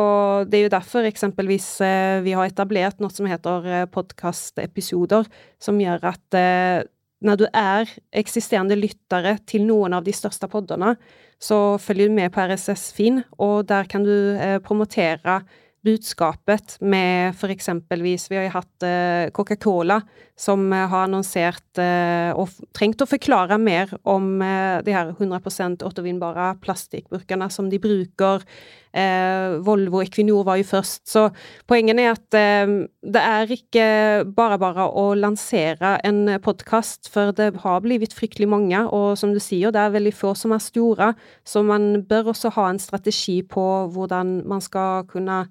det 0.50 0.60
er 0.60 0.66
jo 0.68 0.76
derfor 0.78 1.08
eksempelvis 1.10 1.70
eh, 1.84 2.22
vi 2.26 2.36
har 2.38 2.48
etablert 2.48 3.04
noe 3.04 3.14
som 3.14 3.28
heter 3.30 3.68
eh, 3.68 3.88
podkastepisoder, 3.92 5.28
som 5.60 5.82
gjør 5.82 6.08
at 6.14 6.40
eh, 6.40 6.86
når 7.26 7.42
du 7.42 7.46
er 7.52 7.92
eksisterende 8.16 8.78
lyttere 8.78 9.38
til 9.50 9.66
noen 9.68 9.96
av 9.98 10.06
de 10.06 10.14
største 10.16 10.48
podene, 10.52 10.96
så 11.42 11.76
følger 11.82 12.08
du 12.08 12.16
med 12.16 12.32
på 12.32 12.44
RSS-Fin, 12.44 13.20
og 13.44 13.66
der 13.68 13.88
kan 13.92 14.06
du 14.06 14.38
promotere 14.64 15.42
budskapet 15.86 16.78
med 16.82 17.36
for 17.38 17.54
eksempelvis 17.54 18.30
Vi 18.32 18.40
har 18.40 18.48
jo 18.48 18.56
hatt 18.56 18.86
eh, 18.86 19.32
Coca-Cola 19.36 20.00
som 20.38 20.66
eh, 20.74 20.88
har 20.90 21.06
annonsert 21.06 21.82
eh, 21.82 22.32
og 22.36 22.52
trengt 22.76 23.04
å 23.04 23.10
forklare 23.10 23.60
mer 23.62 23.94
om 24.04 24.40
de 24.86 24.94
her 24.94 25.14
100% 25.14 25.86
återvinnbare 25.86 26.56
plastikkburkene 26.64 27.48
som 27.54 27.70
de 27.72 27.80
bruker. 27.82 28.44
Volvo 29.66 30.00
Equinor 30.00 30.46
var 30.48 30.56
jo 30.56 30.68
først. 30.70 31.02
Så 31.12 31.26
poenget 31.68 32.00
er 32.00 32.14
at 32.14 32.30
det 32.32 33.24
er 33.24 33.52
ikke 33.52 33.88
bare 34.38 34.56
bare 34.62 34.86
å 34.88 35.10
lansere 35.20 35.98
en 36.08 36.38
podkast, 36.44 37.10
for 37.12 37.36
det 37.36 37.50
har 37.66 37.84
blitt 37.84 38.16
fryktelig 38.16 38.48
mange, 38.52 38.86
og 38.88 39.18
som 39.20 39.36
du 39.36 39.42
sier, 39.44 39.76
det 39.76 39.84
er 39.84 39.98
veldig 39.98 40.16
få 40.16 40.32
som 40.40 40.56
er 40.56 40.64
store, 40.64 41.12
så 41.44 41.64
man 41.68 42.06
bør 42.08 42.32
også 42.32 42.54
ha 42.56 42.70
en 42.72 42.80
strategi 42.80 43.42
på 43.44 43.68
hvordan 43.92 44.38
man 44.48 44.64
skal 44.64 45.04
kunne 45.12 45.44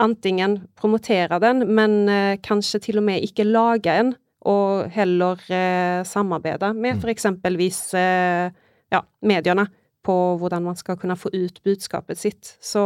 antingen 0.00 0.60
promotere 0.78 1.38
den, 1.42 1.66
men 1.74 2.00
eh, 2.08 2.38
kanskje 2.42 2.80
til 2.86 3.00
og 3.00 3.06
med 3.06 3.26
ikke 3.26 3.48
lage 3.48 3.94
en, 4.02 4.14
og 4.48 4.88
heller 4.94 5.40
eh, 5.52 6.00
samarbeide 6.08 6.72
med 6.72 6.96
mm. 6.96 7.00
for 7.02 7.12
eksempelvis 7.12 7.82
eh, 7.98 8.48
ja, 8.90 9.02
mediene 9.20 9.66
på 10.06 10.16
hvordan 10.40 10.64
man 10.64 10.78
skal 10.78 10.96
kunne 11.00 11.18
få 11.20 11.32
ut 11.34 11.60
budskapet 11.66 12.18
sitt. 12.18 12.54
Så 12.64 12.82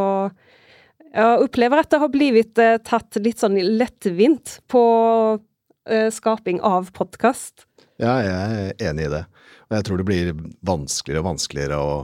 jeg 1.14 1.44
opplever 1.44 1.78
at 1.78 1.92
det 1.92 2.00
har 2.02 2.10
blitt 2.10 2.58
eh, 2.58 2.80
tatt 2.82 3.20
litt 3.22 3.42
sånn 3.42 3.58
lettvint 3.78 4.58
på 4.70 4.82
eh, 5.86 6.10
skaping 6.10 6.58
av 6.66 6.90
podkast. 6.96 7.68
Ja, 8.02 8.14
jeg 8.24 8.34
er 8.34 8.90
enig 8.90 9.06
i 9.06 9.12
det. 9.12 9.22
Og 9.64 9.76
jeg 9.78 9.86
tror 9.86 10.00
det 10.00 10.06
blir 10.08 10.30
vanskeligere 10.66 11.22
og 11.22 11.30
vanskeligere 11.32 11.80
å 11.80 11.94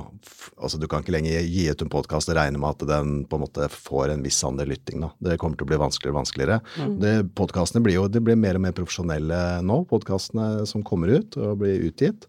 Altså, 0.60 0.76
du 0.76 0.84
kan 0.90 1.00
ikke 1.00 1.14
lenger 1.14 1.40
gi 1.48 1.62
ut 1.72 1.82
en 1.82 1.90
podkast 1.90 2.28
og 2.28 2.36
regne 2.36 2.60
med 2.60 2.76
at 2.76 2.82
den 2.88 3.12
på 3.28 3.38
en 3.38 3.42
måte 3.46 3.64
får 3.72 4.12
en 4.12 4.24
viss 4.24 4.38
andel 4.44 4.68
lytting, 4.74 5.00
da. 5.00 5.08
Det 5.24 5.38
kommer 5.40 5.56
til 5.56 5.64
å 5.64 5.70
bli 5.70 5.78
vanskeligere 5.80 6.12
og 6.12 6.18
vanskeligere. 6.18 6.58
Mm. 6.76 7.30
Podkastene 7.38 7.80
blir 7.84 7.96
jo 7.96 8.04
det 8.12 8.20
blir 8.24 8.36
mer 8.36 8.58
og 8.58 8.64
mer 8.66 8.74
profesjonelle 8.76 9.38
nå, 9.64 9.78
podkastene 9.88 10.66
som 10.68 10.84
kommer 10.86 11.14
ut 11.16 11.38
og 11.40 11.62
blir 11.62 11.86
utgitt. 11.88 12.28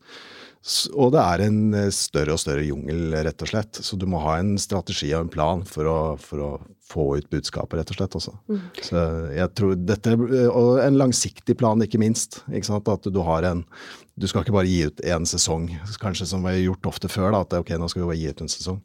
Og 0.93 1.10
det 1.15 1.21
er 1.21 1.41
en 1.47 1.74
eh, 1.74 1.88
større 1.95 2.36
og 2.36 2.41
større 2.41 2.62
jungel, 2.62 3.15
rett 3.26 3.41
og 3.41 3.50
slett. 3.50 3.80
Så 3.82 3.97
du 3.97 4.06
må 4.10 4.19
ha 4.21 4.36
en 4.38 4.54
strategi 4.62 5.10
og 5.15 5.26
en 5.26 5.32
plan 5.34 5.63
for 5.65 5.89
å, 5.89 5.97
for 6.21 6.43
å 6.45 6.50
få 6.91 7.06
ut 7.17 7.30
budskapet, 7.34 7.80
rett 7.80 7.93
og 7.93 7.97
slett. 7.97 8.17
Også. 8.19 8.34
Mm. 8.52 8.60
Så 8.86 9.06
jeg 9.34 9.52
tror 9.58 9.74
dette, 9.80 10.13
Og 10.52 10.84
en 10.84 11.00
langsiktig 11.00 11.58
plan, 11.58 11.82
ikke 11.82 12.02
minst. 12.02 12.43
Ikke 12.52 12.69
sant? 12.69 12.91
At 12.93 13.10
du 13.10 13.21
har 13.26 13.47
en 13.50 13.65
Du 14.21 14.28
skal 14.28 14.43
ikke 14.43 14.54
bare 14.54 14.69
gi 14.69 14.84
ut 14.86 15.00
én 15.08 15.26
sesong, 15.26 15.69
kanskje 15.97 16.28
som 16.30 16.43
vi 16.45 16.52
har 16.52 16.60
gjort 16.62 16.91
ofte 16.91 17.10
før. 17.10 17.32
da, 17.32 17.41
At 17.41 17.54
ok, 17.58 17.71
nå 17.80 17.89
skal 17.89 18.04
vi 18.04 18.10
bare 18.12 18.21
gi 18.21 18.30
ut 18.30 18.41
en 18.41 18.52
sesong. 18.54 18.82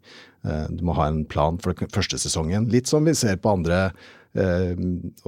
Eh, 0.47 0.67
du 0.71 0.85
må 0.87 0.95
ha 0.97 1.11
en 1.11 1.27
plan 1.29 1.59
for 1.59 1.75
den 1.75 1.93
første 1.93 2.17
sesongen. 2.17 2.71
Litt 2.73 2.89
som 2.89 3.05
vi 3.05 3.13
ser 3.13 3.37
på 3.37 3.53
andre 3.53 3.91
eh, 4.33 4.73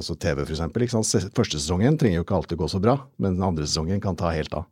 også 0.01 0.17
TV, 0.17 0.47
eksempel. 0.47 0.89
Første 0.89 1.61
sesongen 1.61 1.99
trenger 1.99 2.23
jo 2.23 2.25
ikke 2.25 2.41
alltid 2.41 2.63
gå 2.63 2.71
så 2.73 2.81
bra, 2.81 2.97
men 3.19 3.37
den 3.37 3.45
andre 3.45 3.67
sesongen 3.67 4.01
kan 4.01 4.17
ta 4.17 4.33
helt 4.33 4.55
av. 4.55 4.65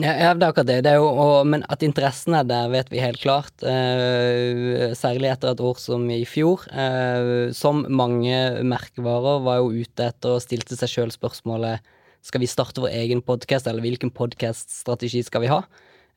Ja, 0.00 0.32
det 0.32 0.46
er 0.46 0.48
akkurat 0.48 0.68
det. 0.68 0.78
det 0.86 0.92
er 0.94 1.00
jo, 1.02 1.08
og, 1.10 1.46
men 1.52 1.64
at 1.72 1.82
interessen 1.84 2.36
er 2.38 2.46
der, 2.48 2.70
vet 2.72 2.88
vi 2.92 3.02
helt 3.02 3.20
klart. 3.20 3.52
Eh, 3.60 4.92
særlig 4.96 5.32
etter 5.32 5.52
et 5.52 5.62
år 5.62 5.80
som 5.80 6.06
i 6.12 6.22
fjor. 6.28 6.64
Eh, 6.72 7.52
som 7.56 7.84
mange 7.92 8.38
merkevarer 8.64 9.42
var 9.44 9.60
jo 9.60 9.82
ute 9.82 10.08
etter 10.08 10.36
og 10.36 10.44
stilte 10.44 10.78
seg 10.78 10.94
sjøl 10.94 11.12
spørsmålet 11.12 11.84
skal 12.22 12.40
vi 12.44 12.48
starte 12.48 12.84
vår 12.84 12.94
egen 13.02 13.20
podkast, 13.26 13.66
eller 13.66 13.82
hvilken 13.82 14.12
podkaststrategi 14.14 15.24
skal 15.26 15.44
vi 15.44 15.50
ha? 15.50 15.60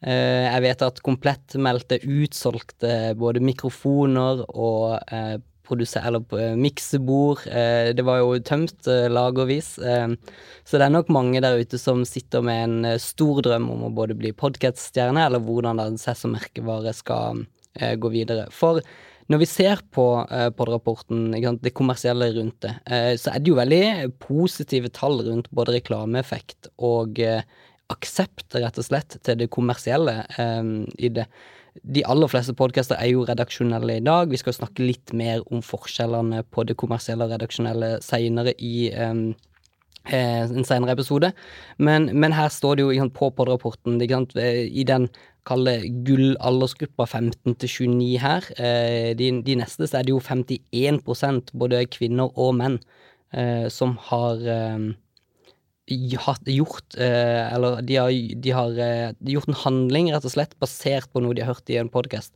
Eh, 0.06 0.46
jeg 0.46 0.64
vet 0.68 0.86
at 0.86 1.02
Komplett 1.04 1.58
meldte 1.60 2.00
utsolgte 2.00 3.16
både 3.20 3.44
mikrofoner 3.44 4.46
og 4.54 4.96
eh, 5.72 6.56
miksebord. 6.56 7.46
Eh, 7.48 7.94
det 7.96 8.06
var 8.06 8.22
jo 8.22 8.38
tømt 8.40 8.88
eh, 8.88 9.08
lagervis. 9.10 9.76
Så 9.76 10.78
det 10.78 10.86
er 10.86 10.94
nok 10.94 11.10
mange 11.10 11.42
der 11.42 11.60
ute 11.60 11.78
som 11.78 12.06
sitter 12.06 12.42
med 12.46 12.64
en 12.64 13.00
stor 13.00 13.42
drøm 13.46 13.70
om 13.74 13.88
å 13.88 13.94
både 13.94 14.18
bli 14.18 14.32
podkaststjerne, 14.34 15.26
eller 15.26 15.44
hvordan 15.44 15.98
seg 15.98 16.18
som 16.18 16.36
merkevare 16.36 16.94
skal 16.96 17.46
gå 17.76 18.10
videre. 18.14 18.48
For 18.56 18.80
når 19.28 19.42
vi 19.42 19.50
ser 19.50 19.82
på 19.92 20.06
eh, 20.30 20.50
podrapporten, 20.56 21.34
det 21.62 21.74
kommersielle 21.76 22.32
rundt 22.38 22.62
det, 22.64 22.76
så 23.20 23.34
er 23.34 23.42
det 23.42 23.52
jo 23.52 23.60
veldig 23.60 23.84
positive 24.22 24.92
tall 24.94 25.20
rundt 25.26 25.50
både 25.52 25.80
reklameeffekt 25.80 26.70
og 26.78 27.20
aksept, 27.92 28.48
rett 28.56 28.80
og 28.82 28.88
slett, 28.88 29.20
til 29.26 29.38
det 29.42 29.52
kommersielle 29.54 30.24
i 30.98 31.12
det 31.14 31.28
de 31.84 32.04
aller 32.08 32.30
fleste 32.32 32.56
podkaster 32.56 33.00
er 33.02 33.12
jo 33.12 33.26
redaksjonelle 33.28 33.98
i 34.00 34.04
dag. 34.04 34.32
Vi 34.32 34.40
skal 34.40 34.56
snakke 34.56 34.86
litt 34.86 35.14
mer 35.14 35.44
om 35.52 35.64
forskjellene 35.66 36.44
på 36.54 36.64
det 36.68 36.78
kommersielle 36.80 37.28
og 37.28 37.36
redaksjonelle 37.36 37.98
seinere 38.06 38.56
i 38.64 38.90
um, 38.96 39.28
en 40.06 40.68
senere 40.68 40.94
episode. 40.96 41.32
Men, 41.78 42.12
men, 42.14 42.36
her 42.38 42.52
står 42.54 42.78
det 42.78 42.86
jo 42.86 43.08
på 43.10 43.32
podrapporten, 43.36 44.00
eh, 44.02 44.68
i 44.70 44.84
den 44.84 45.10
kalde 45.46 45.82
gullaldersgruppa 46.06 47.06
15 47.06 47.56
til 47.56 47.70
29 47.70 48.20
her. 48.22 48.46
Eh, 48.58 49.16
de, 49.18 49.32
de, 49.42 49.56
neste 49.56 49.88
så 49.88 50.00
er 50.00 50.04
det 50.04 50.14
jo 50.14 50.22
51% 50.22 51.52
både 51.58 51.86
kvinner 51.88 52.32
og 52.38 52.56
menn 52.56 52.80
som 53.68 53.98
har 54.00 54.38
gjort 55.88 56.96
eh, 56.98 57.54
Eller 57.54 57.82
de 57.82 57.96
har, 57.96 58.12
de 58.36 58.52
har 58.52 58.80
eh, 58.80 59.12
gjort 59.20 59.48
en 59.48 59.60
handling, 59.66 60.14
rett 60.14 60.26
og 60.26 60.34
slett, 60.34 60.56
basert 60.60 61.12
på 61.14 61.22
noe 61.22 61.36
de 61.36 61.44
har 61.46 61.54
hørt 61.54 61.70
i 61.70 61.78
en 61.78 61.92
podkast. 61.94 62.34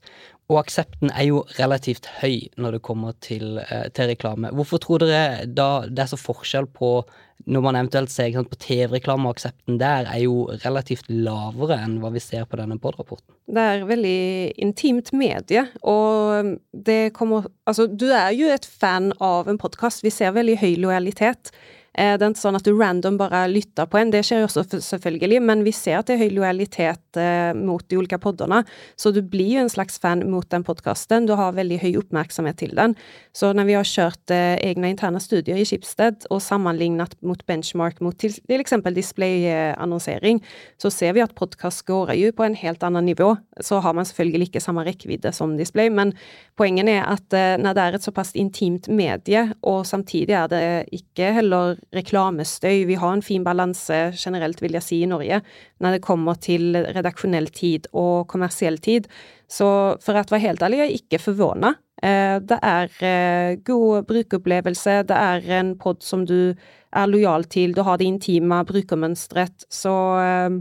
Og 0.50 0.60
aksepten 0.64 1.12
er 1.14 1.30
jo 1.30 1.44
relativt 1.60 2.08
høy 2.22 2.50
når 2.58 2.78
det 2.78 2.84
kommer 2.86 3.14
til, 3.22 3.60
eh, 3.62 3.90
til 3.94 4.10
reklame. 4.10 4.54
Hvorfor 4.54 4.82
tror 4.82 5.02
dere 5.02 5.46
da 5.46 5.86
det 5.88 6.06
er 6.06 6.12
så 6.14 6.20
forskjell 6.20 6.70
på 6.74 7.04
når 7.50 7.64
man 7.64 7.78
eventuelt 7.80 8.12
ser 8.12 8.34
sant, 8.36 8.50
på 8.52 8.60
TV-reklame, 8.60 9.30
og 9.30 9.38
aksepten 9.38 9.78
der 9.80 10.10
er 10.12 10.26
jo 10.26 10.50
relativt 10.66 11.08
lavere 11.10 11.78
enn 11.80 12.00
hva 12.04 12.12
vi 12.12 12.22
ser 12.22 12.44
på 12.50 12.60
denne 12.60 12.76
pod-rapporten? 12.82 13.32
Det 13.50 13.64
er 13.64 13.86
veldig 13.88 14.20
intimt 14.60 15.14
medie, 15.16 15.64
og 15.82 16.58
det 16.74 17.14
kommer 17.16 17.48
Altså, 17.70 17.86
du 17.86 18.10
er 18.10 18.34
jo 18.34 18.50
et 18.50 18.66
fan 18.66 19.12
av 19.22 19.48
en 19.48 19.58
podkast. 19.62 20.02
Vi 20.02 20.10
ser 20.10 20.34
veldig 20.34 20.58
høy 20.58 20.74
lojalitet. 20.82 21.52
Eh, 21.98 22.18
Det 22.18 22.26
er 22.26 22.34
ikke 22.34 22.42
sånn 22.44 22.58
at 22.60 22.68
du 22.68 22.74
random 22.78 23.18
bare 23.20 23.46
lytter 23.50 23.88
på 23.90 24.00
en, 24.00 24.12
det 24.14 24.22
skjer 24.28 24.44
jo 24.44 24.50
også 24.50 24.80
selvfølgelig, 24.84 25.42
men 25.42 25.64
vi 25.66 25.74
ser 25.76 26.00
at 26.00 26.10
det 26.10 26.18
er 26.18 26.24
høy 26.24 26.36
lojalitet 26.38 27.20
eh, 27.20 27.52
mot 27.58 27.84
de 27.90 27.98
ulike 27.98 28.20
poddene, 28.22 28.62
så 29.00 29.14
du 29.16 29.22
blir 29.26 29.56
jo 29.56 29.64
en 29.64 29.72
slags 29.72 30.00
fan 30.02 30.24
mot 30.30 30.48
den 30.50 30.66
podkasten, 30.68 31.28
du 31.28 31.36
har 31.40 31.58
veldig 31.58 31.80
høy 31.82 31.98
oppmerksomhet 32.02 32.60
til 32.62 32.76
den. 32.78 32.96
Så 33.34 33.52
når 33.56 33.70
vi 33.70 33.78
har 33.78 33.88
kjørt 33.88 34.34
eh, 34.36 34.60
egne 34.70 34.92
interne 34.94 35.22
studier 35.24 35.58
i 35.58 35.66
Schibsted 35.68 36.28
og 36.30 36.44
sammenlignet 36.44 37.16
mot 37.26 37.42
benchmark 37.50 38.02
mot 38.06 38.18
til, 38.20 38.36
eksempel 38.60 38.94
displayannonsering, 38.98 40.44
så 40.82 40.92
ser 40.94 41.16
vi 41.18 41.24
at 41.24 41.36
podkast 41.38 41.86
går 41.88 42.14
jo 42.20 42.32
på 42.36 42.46
en 42.46 42.58
helt 42.60 42.84
annet 42.86 43.08
nivå. 43.08 43.32
Så 43.64 43.80
har 43.84 43.96
man 43.96 44.06
selvfølgelig 44.06 44.50
ikke 44.50 44.64
samme 44.64 44.84
rekkevidde 44.86 45.32
som 45.36 45.56
display, 45.58 45.90
men 45.90 46.14
poenget 46.60 46.92
er 46.92 47.06
at 47.08 47.34
når 47.60 47.76
det 47.76 47.84
er 47.84 47.98
et 47.98 48.06
såpass 48.06 48.34
intimt 48.38 48.90
medie, 48.92 49.46
og 49.64 49.86
samtidig 49.88 50.36
er 50.36 50.52
det 50.52 50.64
ikke 51.00 51.32
heller 51.40 51.79
reklamestøy, 51.96 52.86
vi 52.90 52.98
har 53.00 53.14
en 53.16 53.26
fin 53.26 53.44
balanse 53.46 54.00
generelt, 54.18 54.62
vil 54.62 54.78
jeg 54.78 54.86
si, 54.86 55.02
i 55.04 55.10
Norge, 55.10 55.42
når 55.80 55.98
det 55.98 56.06
kommer 56.06 56.40
til 56.42 56.78
redaksjonell 56.96 57.52
tid 57.56 57.88
og 57.94 58.28
kommersiell 58.32 58.80
tid. 58.84 59.10
Så 59.50 59.68
for 60.04 60.18
å 60.18 60.24
være 60.30 60.46
helt 60.48 60.66
ærlig, 60.66 60.82
jeg 60.82 60.90
er 60.90 61.00
ikke 61.00 61.22
forvåna. 61.24 61.74
Det 62.00 62.58
er 62.64 62.94
eh, 63.04 63.58
god 63.68 64.06
brukeropplevelse, 64.08 65.02
det 65.10 65.18
er 65.20 65.50
en 65.58 65.74
pod 65.76 66.00
som 66.06 66.22
du 66.24 66.54
er 66.96 67.10
lojal 67.10 67.44
til, 67.52 67.74
du 67.76 67.84
har 67.84 68.00
det 68.00 68.08
intime 68.08 68.62
brukermønsteret, 68.68 69.68
så 69.70 69.96
eh, 70.24 70.60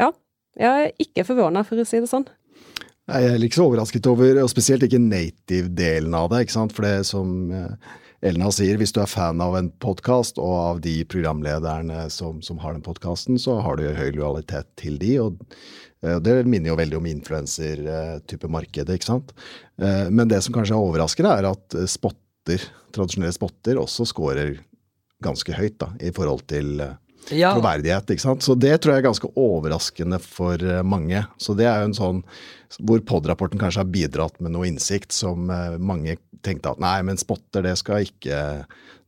ja. 0.00 0.12
Jeg 0.56 0.86
er 0.86 1.04
ikke 1.04 1.26
forvåna, 1.28 1.60
for 1.68 1.76
å 1.76 1.84
si 1.84 2.00
det 2.00 2.08
sånn. 2.08 2.24
Nei, 3.06 3.18
Jeg 3.22 3.34
er 3.34 3.44
ikke 3.44 3.58
så 3.58 3.66
overrasket 3.68 4.08
over, 4.08 4.38
og 4.40 4.48
spesielt 4.48 4.86
ikke 4.86 5.02
native-delen 5.02 6.14
av 6.16 6.30
det. 6.32 6.46
ikke 6.46 6.54
sant? 6.56 6.72
For 6.72 6.86
det 6.86 7.04
som 7.06 7.52
eh, 7.52 7.98
Elna 8.24 8.48
sier, 8.54 8.78
hvis 8.80 8.94
du 8.96 9.02
er 9.02 9.10
fan 9.10 9.40
av 9.44 9.58
en 9.58 9.68
podkast 9.82 10.38
og 10.40 10.54
av 10.56 10.78
de 10.84 10.94
programlederne 11.04 12.06
som, 12.12 12.38
som 12.44 12.60
har 12.62 12.72
den 12.72 12.84
podkasten, 12.84 13.36
så 13.40 13.58
har 13.60 13.76
du 13.76 13.84
høy 13.92 14.14
lojalitet 14.16 14.70
til 14.80 14.96
de, 15.02 15.10
og 15.20 15.42
eh, 16.00 16.16
det 16.24 16.38
minner 16.48 16.72
jo 16.72 16.78
veldig 16.80 17.00
om 17.00 17.10
influensertype 17.10 18.48
markedet, 18.48 18.54
marked, 18.56 18.94
ikke 18.96 19.10
sant. 19.10 19.34
Eh, 19.82 20.08
Men 20.08 20.32
det 20.32 20.40
som 20.46 20.56
kanskje 20.56 20.78
er 20.78 20.86
overraskende, 20.86 21.34
er 21.36 21.50
at 21.50 21.76
eh, 21.76 21.88
spotter, 21.90 22.64
tradisjonelle 22.96 23.36
spotter 23.36 23.82
også 23.82 24.08
scorer 24.08 24.56
ganske 25.24 25.52
høyt 25.56 25.76
da, 25.82 25.92
i 26.00 26.12
forhold 26.16 26.46
til 26.48 26.80
eh, 26.80 26.96
Ja, 27.34 27.52
troverdighet. 27.56 28.10
ikke 28.12 28.22
sant? 28.22 28.44
Så 28.46 28.54
det 28.58 28.74
tror 28.80 28.94
jeg 28.94 29.02
er 29.02 29.08
ganske 29.08 29.30
overraskende 29.40 30.20
for 30.22 30.62
eh, 30.62 30.84
mange. 30.86 31.24
Så 31.42 31.56
det 31.58 31.66
er 31.68 31.82
jo 31.82 31.90
en 31.90 31.98
sånn 31.98 32.22
hvor 32.82 33.00
pod-rapporten 33.06 33.60
kanskje 33.60 33.82
har 33.82 33.90
bidratt 33.90 34.40
med 34.42 34.54
noe 34.54 34.68
innsikt 34.68 35.14
som 35.14 35.50
eh, 35.50 35.78
mange 35.78 36.18
tenkte 36.46 36.74
at 36.74 36.82
nei, 36.82 36.98
men 37.06 37.18
spotter 37.18 37.64
det 37.66 37.74
skal 37.80 38.06
ikke, 38.06 38.40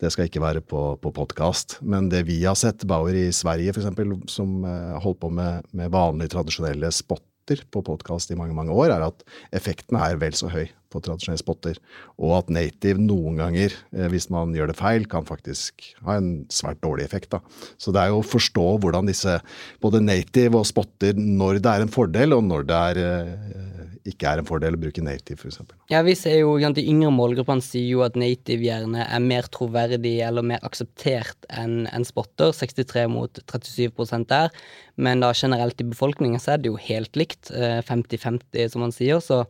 det 0.02 0.12
skal 0.14 0.28
ikke 0.28 0.42
være 0.42 0.62
på, 0.64 0.82
på 1.02 1.12
podkast. 1.14 1.78
Men 1.82 2.10
det 2.12 2.24
vi 2.28 2.40
har 2.44 2.58
sett, 2.58 2.86
Bauer 2.88 3.14
i 3.14 3.28
Sverige 3.34 3.74
f.eks., 3.74 4.32
som 4.32 4.62
eh, 4.66 4.98
holdt 5.04 5.22
på 5.22 5.32
med, 5.34 5.68
med 5.76 5.94
vanlige, 5.94 6.34
tradisjonelle 6.34 6.90
spotter 6.94 7.62
på 7.72 7.84
podkast 7.86 8.32
i 8.34 8.38
mange 8.38 8.56
mange 8.56 8.74
år, 8.74 8.92
er 8.92 9.06
at 9.06 9.22
effekten 9.56 9.96
er 10.00 10.18
vel 10.20 10.34
så 10.36 10.50
høy 10.52 10.66
på 10.92 11.02
tradisjonelle 11.04 11.40
spotter. 11.40 11.78
Og 12.18 12.34
at 12.38 12.52
native 12.52 13.00
noen 13.02 13.38
ganger, 13.40 13.74
eh, 13.92 14.08
hvis 14.12 14.28
man 14.32 14.54
gjør 14.56 14.72
det 14.72 14.78
feil, 14.78 15.06
kan 15.10 15.26
faktisk 15.28 15.90
ha 16.06 16.18
en 16.18 16.46
svært 16.52 16.80
dårlig 16.84 17.04
effekt. 17.06 17.30
Da. 17.34 17.42
Så 17.80 17.92
det 17.94 18.02
er 18.02 18.12
jo 18.12 18.22
å 18.22 18.26
forstå 18.26 18.66
hvordan 18.82 19.08
disse, 19.10 19.38
både 19.84 20.02
native 20.04 20.60
og 20.60 20.68
spotter, 20.68 21.18
når 21.18 21.60
det 21.64 21.72
er 21.72 21.84
en 21.84 21.92
fordel, 21.92 22.36
og 22.36 22.46
når 22.48 22.68
det 22.68 22.78
er, 22.92 23.02
eh, 23.04 23.84
ikke 24.08 24.30
er 24.30 24.40
en 24.40 24.48
fordel 24.48 24.76
å 24.78 24.80
bruke 24.80 25.04
native, 25.04 25.38
f.eks. 25.38 25.60
Ja, 25.92 26.00
vi 26.06 26.14
ser 26.16 26.38
jo, 26.40 26.56
De 26.58 26.84
yngre 26.84 27.10
målgruppene 27.12 27.64
sier 27.64 27.88
jo 27.88 28.02
at 28.04 28.16
native 28.16 28.64
gjerne 28.64 29.04
er 29.04 29.20
mer 29.24 29.48
troverdig 29.52 30.18
eller 30.24 30.42
mer 30.42 30.60
akseptert 30.62 31.48
enn 31.50 31.86
en 31.92 32.04
spotter. 32.04 32.52
63 32.52 33.08
mot 33.08 33.40
37 33.46 34.24
der. 34.28 34.50
Men 34.96 35.20
da 35.20 35.32
generelt 35.32 35.80
i 35.80 35.86
befolkningen 35.88 36.40
så 36.40 36.54
er 36.54 36.62
det 36.62 36.72
jo 36.72 36.80
helt 36.80 37.16
likt. 37.16 37.50
eh, 37.52 37.82
50-50, 37.82 38.70
som 38.72 38.80
man 38.84 38.92
sier. 38.92 39.20
Så 39.20 39.44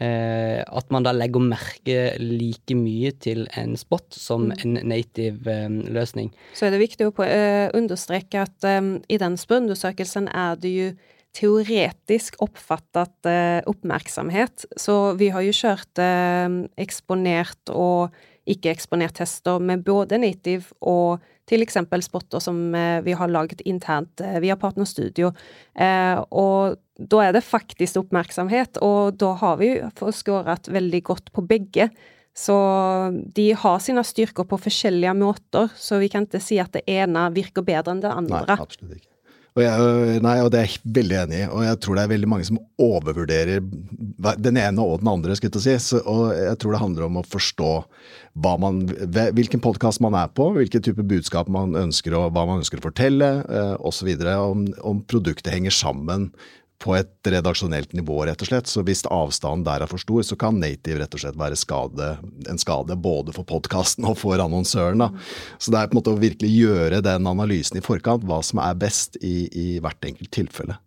eh, 0.00 0.62
at 0.66 0.90
man 0.90 1.02
da 1.06 1.12
legger 1.16 1.40
merke 1.42 1.98
like 2.20 2.74
mye 2.76 3.12
til 3.22 3.46
en 3.56 3.76
spot 3.76 4.12
som 4.16 4.50
en 4.52 4.78
native 4.84 5.46
eh, 5.50 5.68
løsning. 5.92 6.32
Så 6.54 6.66
er 6.66 6.74
det 6.76 6.82
viktig 6.82 7.06
å 7.08 7.14
på- 7.16 7.26
eh, 7.28 7.70
understreke 7.74 8.42
at 8.46 8.64
eh, 8.64 8.80
i 9.08 9.18
den 9.22 9.36
spørreundersøkelsen 9.40 10.28
er 10.34 10.56
det 10.60 10.72
jo 10.76 10.88
teoretisk 11.36 12.38
oppfattet 12.40 13.28
eh, 13.28 13.60
oppmerksomhet. 13.68 14.64
Så 14.80 15.14
vi 15.20 15.28
har 15.34 15.44
jo 15.44 15.52
kjørt 15.52 16.00
eksponert 16.80 17.72
og 17.74 18.14
ikke-eksponert 18.46 19.16
tester 19.18 19.58
med 19.60 19.82
både 19.86 20.18
native 20.22 20.70
og 20.80 21.20
til 21.46 21.62
eksempel 21.64 22.02
spotter 22.04 22.42
som 22.42 22.58
eh, 22.74 22.98
vi 23.06 23.14
har 23.16 23.30
laget 23.30 23.62
internt 23.68 24.22
eh, 24.24 24.38
via 24.42 24.58
Partnerstudio. 24.60 25.32
Eh, 25.74 26.18
og 26.30 26.76
da 26.96 27.22
er 27.22 27.36
det 27.36 27.44
faktisk 27.46 28.00
oppmerksomhet, 28.02 28.80
og 28.84 29.18
da 29.20 29.34
har 29.42 29.58
vi 29.60 29.74
skåret 30.16 30.70
veldig 30.72 31.02
godt 31.06 31.32
på 31.36 31.44
begge. 31.46 31.90
Så 32.36 32.54
de 33.36 33.50
har 33.56 33.78
sine 33.80 34.04
styrker 34.04 34.44
på 34.48 34.58
forskjellige 34.60 35.14
måter, 35.16 35.70
så 35.76 36.00
vi 36.02 36.10
kan 36.12 36.26
ikke 36.28 36.42
si 36.44 36.58
at 36.60 36.74
det 36.76 36.84
ene 36.84 37.30
virker 37.36 37.64
bedre 37.64 37.94
enn 37.94 38.02
det 38.04 38.12
andre. 38.12 38.42
Nei, 38.44 38.58
absolutt 38.60 38.98
ikke. 38.98 39.15
Og, 39.56 39.62
jeg, 39.64 40.20
nei, 40.20 40.34
og 40.44 40.50
det 40.52 40.58
er 40.60 40.66
jeg 40.68 40.90
veldig 40.98 41.16
enig 41.22 41.38
i, 41.38 41.44
og 41.48 41.62
jeg 41.64 41.78
tror 41.80 41.96
det 41.96 42.02
er 42.04 42.10
veldig 42.10 42.28
mange 42.28 42.44
som 42.44 42.58
overvurderer 42.82 43.62
den 44.44 44.58
ene 44.60 44.84
og 44.84 45.00
den 45.00 45.08
andre. 45.08 45.36
skulle 45.38 45.56
jeg 45.56 45.64
si. 45.64 45.76
Så, 45.94 46.00
og 46.04 46.34
jeg 46.36 46.58
tror 46.60 46.74
det 46.74 46.80
handler 46.82 47.06
om 47.06 47.16
å 47.22 47.24
forstå 47.24 47.70
man, 48.60 48.82
hvilken 49.32 49.62
podkast 49.64 50.02
man 50.04 50.18
er 50.20 50.28
på, 50.28 50.50
hvilken 50.58 50.84
type 50.84 51.06
budskap 51.08 51.48
man 51.48 51.72
ønsker, 51.86 52.18
og 52.18 52.36
hva 52.36 52.44
man 52.44 52.60
ønsker 52.60 52.82
å 52.82 52.84
fortelle, 52.84 53.30
eh, 53.48 53.74
osv. 53.80 54.12
Om, 54.36 54.68
om 54.84 55.00
produktet 55.08 55.54
henger 55.54 55.72
sammen 55.72 56.28
på 56.82 56.94
et 56.98 57.30
redaksjonelt 57.32 57.94
nivå, 57.96 58.18
rett 58.28 58.42
og 58.42 58.50
slett. 58.50 58.70
Så 58.70 58.84
hvis 58.86 59.04
avstanden 59.08 59.64
der 59.66 59.84
er 59.84 59.90
for 59.90 60.02
stor, 60.02 60.22
så 60.26 60.38
kan 60.40 60.60
native 60.60 61.00
rett 61.00 61.16
og 61.16 61.22
slett 61.22 61.38
være 61.40 61.58
skade, 61.58 62.10
en 62.50 62.60
skade 62.60 62.96
både 63.00 63.34
for 63.36 63.48
podkasten 63.48 64.06
og 64.08 64.18
for 64.20 64.40
annonsøren. 64.42 65.04
Da. 65.04 65.10
Så 65.58 65.72
det 65.72 65.80
er 65.80 65.90
på 65.90 65.96
en 65.96 66.00
måte 66.02 66.16
å 66.16 66.20
virkelig 66.20 66.52
gjøre 66.52 67.04
den 67.04 67.30
analysen 67.30 67.80
i 67.80 67.84
forkant, 67.84 68.26
hva 68.28 68.42
som 68.44 68.62
er 68.64 68.76
best 68.80 69.20
i, 69.22 69.48
i 69.52 69.68
hvert 69.82 70.10
enkelt 70.10 70.32
tilfelle. 70.36 70.80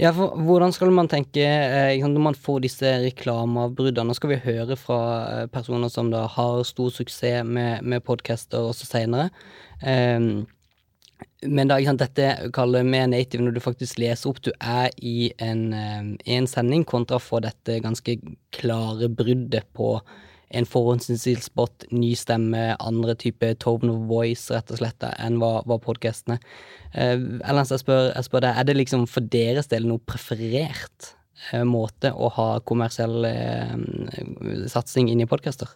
Ja, 0.00 0.14
for 0.16 0.32
hvordan 0.40 0.72
skal 0.72 0.92
man 0.96 1.10
tenke 1.12 1.44
eh, 1.44 2.00
når 2.00 2.22
man 2.30 2.38
får 2.38 2.62
disse 2.64 2.92
reklameavbruddene? 3.04 4.08
Nå 4.08 4.16
skal 4.16 4.32
vi 4.32 4.40
høre 4.46 4.78
fra 4.80 5.00
eh, 5.26 5.42
personer 5.52 5.92
som 5.92 6.08
da 6.12 6.24
har 6.32 6.62
stor 6.64 6.88
suksess 6.94 7.44
med, 7.44 7.84
med 7.84 8.04
podcaster 8.06 8.64
også 8.70 8.88
senere. 8.88 9.28
Um, 9.84 10.46
men 11.46 11.70
da, 11.70 11.78
sant, 11.84 12.02
dette 12.02 12.50
kaller 12.56 12.84
mer 12.84 13.06
native 13.08 13.44
når 13.44 13.56
du 13.56 13.62
faktisk 13.64 14.00
leser 14.02 14.30
opp. 14.30 14.42
Du 14.44 14.50
er 14.60 14.90
i 15.00 15.30
en, 15.40 15.72
eh, 15.72 16.10
en 16.36 16.48
sending, 16.50 16.84
kontra 16.84 17.16
å 17.16 17.24
få 17.24 17.40
dette 17.44 17.80
ganske 17.84 18.18
klare 18.56 19.08
bruddet 19.08 19.68
på 19.76 19.94
en 20.50 20.66
forhåndsinnstilt 20.66 21.86
ny 21.94 22.10
stemme, 22.18 22.74
andre 22.82 23.14
type 23.14 23.52
tone 23.62 23.92
of 23.92 24.08
voice, 24.10 24.50
rett 24.50 24.72
og 24.74 24.80
slett, 24.80 25.06
enn 25.22 25.38
hva, 25.38 25.60
hva 25.62 25.78
podkastene. 25.82 26.40
Ellers, 26.94 27.70
jeg 27.70 27.84
spør, 27.84 28.10
jeg 28.10 28.26
spør 28.26 28.44
deg, 28.46 28.58
er 28.58 28.66
det 28.66 28.76
liksom 28.80 29.06
for 29.10 29.30
deres 29.30 29.70
del 29.70 29.86
noe 29.86 30.02
preferert 30.02 31.12
eh, 31.52 31.62
måte 31.62 32.10
å 32.10 32.32
ha 32.34 32.48
kommersiell 32.66 33.28
eh, 33.30 33.76
satsing 34.72 35.12
inn 35.12 35.22
i 35.22 35.30
podkaster? 35.30 35.70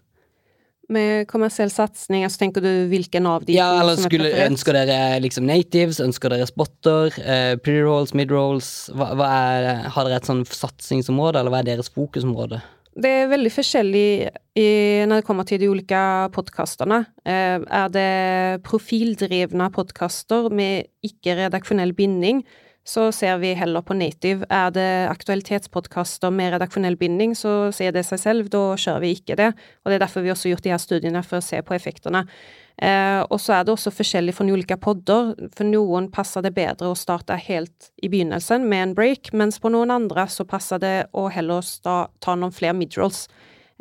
Med 0.92 1.25
kommersiell 1.31 1.70
satsing, 1.73 2.27
så 2.29 2.42
tenker 2.42 2.61
du 2.61 2.70
hvilken 2.90 3.25
av 3.31 3.47
de 3.47 3.57
Ja, 3.57 3.70
eller 3.81 3.97
som 3.97 4.05
er 4.05 4.12
skulle, 4.12 4.33
ønsker 4.44 4.77
dere 4.77 4.99
liksom 5.25 5.47
natives, 5.49 6.01
ønsker 6.05 6.35
dere 6.35 6.49
spotter, 6.51 7.14
eh, 7.25 7.55
pre-rolls, 7.57 8.12
mid-rolls? 8.12 8.90
Hva, 8.92 9.14
hva 9.16 9.29
er, 9.33 9.68
har 9.94 10.09
dere 10.09 10.20
et 10.20 10.29
sånn 10.29 10.44
satsingsområde, 10.44 11.40
eller 11.40 11.55
hva 11.55 11.62
er 11.64 11.70
deres 11.73 11.88
fokusområde? 11.94 12.61
Det 12.94 13.11
er 13.11 13.31
veldig 13.33 13.51
forskjellig 13.51 14.09
i, 14.55 14.66
når 15.09 15.18
det 15.18 15.27
kommer 15.27 15.47
til 15.49 15.59
de 15.59 15.70
ulike 15.73 16.03
podkastene. 16.37 17.01
Eh, 17.27 17.57
er 17.59 17.88
det 17.90 18.62
profildrevne 18.68 19.66
podkaster 19.75 20.47
med 20.55 20.87
ikke-redaksjonell 21.07 21.97
binding, 21.97 22.44
så 22.85 23.09
ser 23.16 23.38
vi 23.40 23.55
heller 23.57 23.81
på 23.81 23.97
native. 23.97 24.44
Er 24.53 24.73
det 24.75 24.88
aktualitetspodkaster 25.09 26.33
med 26.35 26.53
redaksjonell 26.53 26.99
binding, 27.01 27.33
så 27.37 27.73
sier 27.73 27.94
det 27.97 28.05
seg 28.05 28.20
selv, 28.20 28.51
da 28.53 28.75
kjører 28.77 29.01
vi 29.01 29.14
ikke 29.16 29.38
det. 29.40 29.55
Og 29.83 29.90
det 29.90 29.97
er 29.97 30.05
derfor 30.05 30.25
vi 30.25 30.33
også 30.35 30.51
har 30.51 30.57
gjort 30.57 30.66
de 30.66 30.75
her 30.75 30.83
studiene, 30.83 31.25
for 31.25 31.40
å 31.40 31.47
se 31.47 31.62
på 31.64 31.77
effektene. 31.77 32.27
Eh, 32.77 33.23
og 33.23 33.38
så 33.40 33.55
er 33.57 33.64
det 33.64 33.73
også 33.73 33.94
forskjellig 33.94 34.35
for 34.37 34.51
ulike 34.53 34.77
podder. 34.83 35.33
For 35.57 35.64
noen 35.64 36.11
passer 36.12 36.44
det 36.44 36.53
bedre 36.59 36.92
å 36.92 36.99
starte 36.99 37.38
helt 37.40 37.88
i 38.05 38.12
begynnelsen 38.12 38.68
med 38.68 38.88
en 38.88 38.94
break, 38.99 39.33
mens 39.33 39.61
på 39.62 39.73
noen 39.73 39.94
andre 39.94 40.29
så 40.29 40.44
passer 40.44 40.83
det 40.83 40.94
å 41.16 41.31
heller 41.33 41.64
ta 41.85 42.37
noen 42.37 42.53
flere 42.53 42.77
midrolls. 42.77 43.25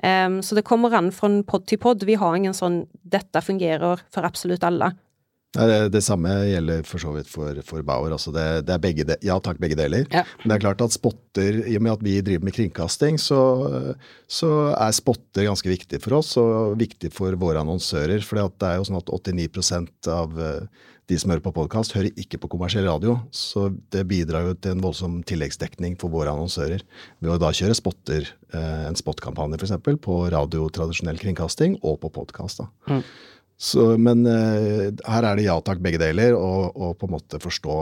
Um, 0.03 0.39
så 0.41 0.55
det 0.57 0.65
kommer 0.65 0.93
an 0.97 1.11
fra 1.13 1.29
pod 1.47 1.67
til 1.69 1.77
pod. 1.79 2.03
Vi 2.03 2.15
har 2.17 2.35
ingen 2.35 2.55
sånn 2.55 2.87
'dette 3.03 3.43
fungerer 3.45 4.01
for 4.11 4.25
absolutt 4.25 4.63
alle'. 4.65 4.95
Det, 5.53 5.89
det, 5.93 6.01
samme 6.01 6.31
gjelder 6.49 6.85
for 6.87 7.01
så 7.03 7.11
vidt 7.13 7.27
for, 7.29 7.59
for 7.67 7.85
Bauer. 7.85 8.15
Altså 8.15 8.33
det, 8.33 8.45
det, 8.65 8.73
er 8.73 8.81
begge 8.81 9.05
de, 9.05 9.17
ja 9.21 9.35
takk, 9.43 9.59
begge 9.61 9.77
deler. 9.77 10.07
Ja. 10.09 10.23
Men 10.41 10.49
det 10.49 10.55
er 10.55 10.63
klart 10.63 10.81
at 10.81 10.95
spotter, 10.95 11.59
i 11.69 11.75
og 11.77 11.83
med 11.85 11.93
at 11.93 12.05
vi 12.05 12.15
driver 12.25 12.47
med 12.47 12.55
kringkasting, 12.57 13.19
så, 13.21 13.41
så 14.25 14.49
er 14.73 14.95
spotter 14.97 15.45
ganske 15.45 15.69
viktig 15.69 16.01
for 16.01 16.17
oss 16.17 16.33
og 16.41 16.79
viktig 16.81 17.13
for 17.13 17.37
våre 17.37 17.61
annonsører. 17.61 18.25
For 18.25 18.41
det 18.41 18.71
er 18.71 18.79
jo 18.79 18.87
sånn 18.89 18.97
at 18.97 19.13
89 19.13 20.09
av 20.09 20.41
eh, 20.41 20.89
de 21.11 21.17
som 21.19 21.33
hører 21.33 21.43
på 21.43 21.53
podkast, 21.55 21.93
hører 21.97 22.15
ikke 22.19 22.39
på 22.41 22.49
kommersiell 22.53 22.87
radio. 22.87 23.17
Så 23.35 23.67
det 23.93 24.05
bidrar 24.09 24.47
jo 24.47 24.55
til 24.55 24.73
en 24.73 24.83
voldsom 24.83 25.19
tilleggsdekning 25.27 25.97
for 26.01 26.13
våre 26.13 26.31
annonsører. 26.31 26.81
Ved 27.21 27.33
å 27.33 27.39
da 27.41 27.51
kjøre 27.53 27.75
spotter, 27.77 28.29
eh, 28.55 28.87
en 28.87 28.97
spotkampanje 28.97 29.59
f.eks., 29.59 29.75
på 30.01 30.17
radio, 30.33 30.65
tradisjonell 30.73 31.19
kringkasting 31.21 31.77
og 31.83 31.99
på 32.01 32.13
podkast. 32.21 32.63
Mm. 32.87 33.03
Så, 33.63 33.93
men 33.95 34.26
uh, 34.28 34.91
her 35.08 35.26
er 35.26 35.39
det 35.39 35.47
ja 35.47 35.56
takk, 35.63 35.80
begge 35.84 36.02
deler, 36.02 36.36
og, 36.36 36.73
og, 36.76 36.97
på 36.99 37.08
en 37.08 37.15
måte 37.15 37.39
forstå 37.39 37.78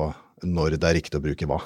når 0.45 0.75
det 0.77 0.89
er 0.89 0.97
riktig 0.99 1.17
å 1.17 1.23
bruke 1.23 1.47
hva. 1.49 1.57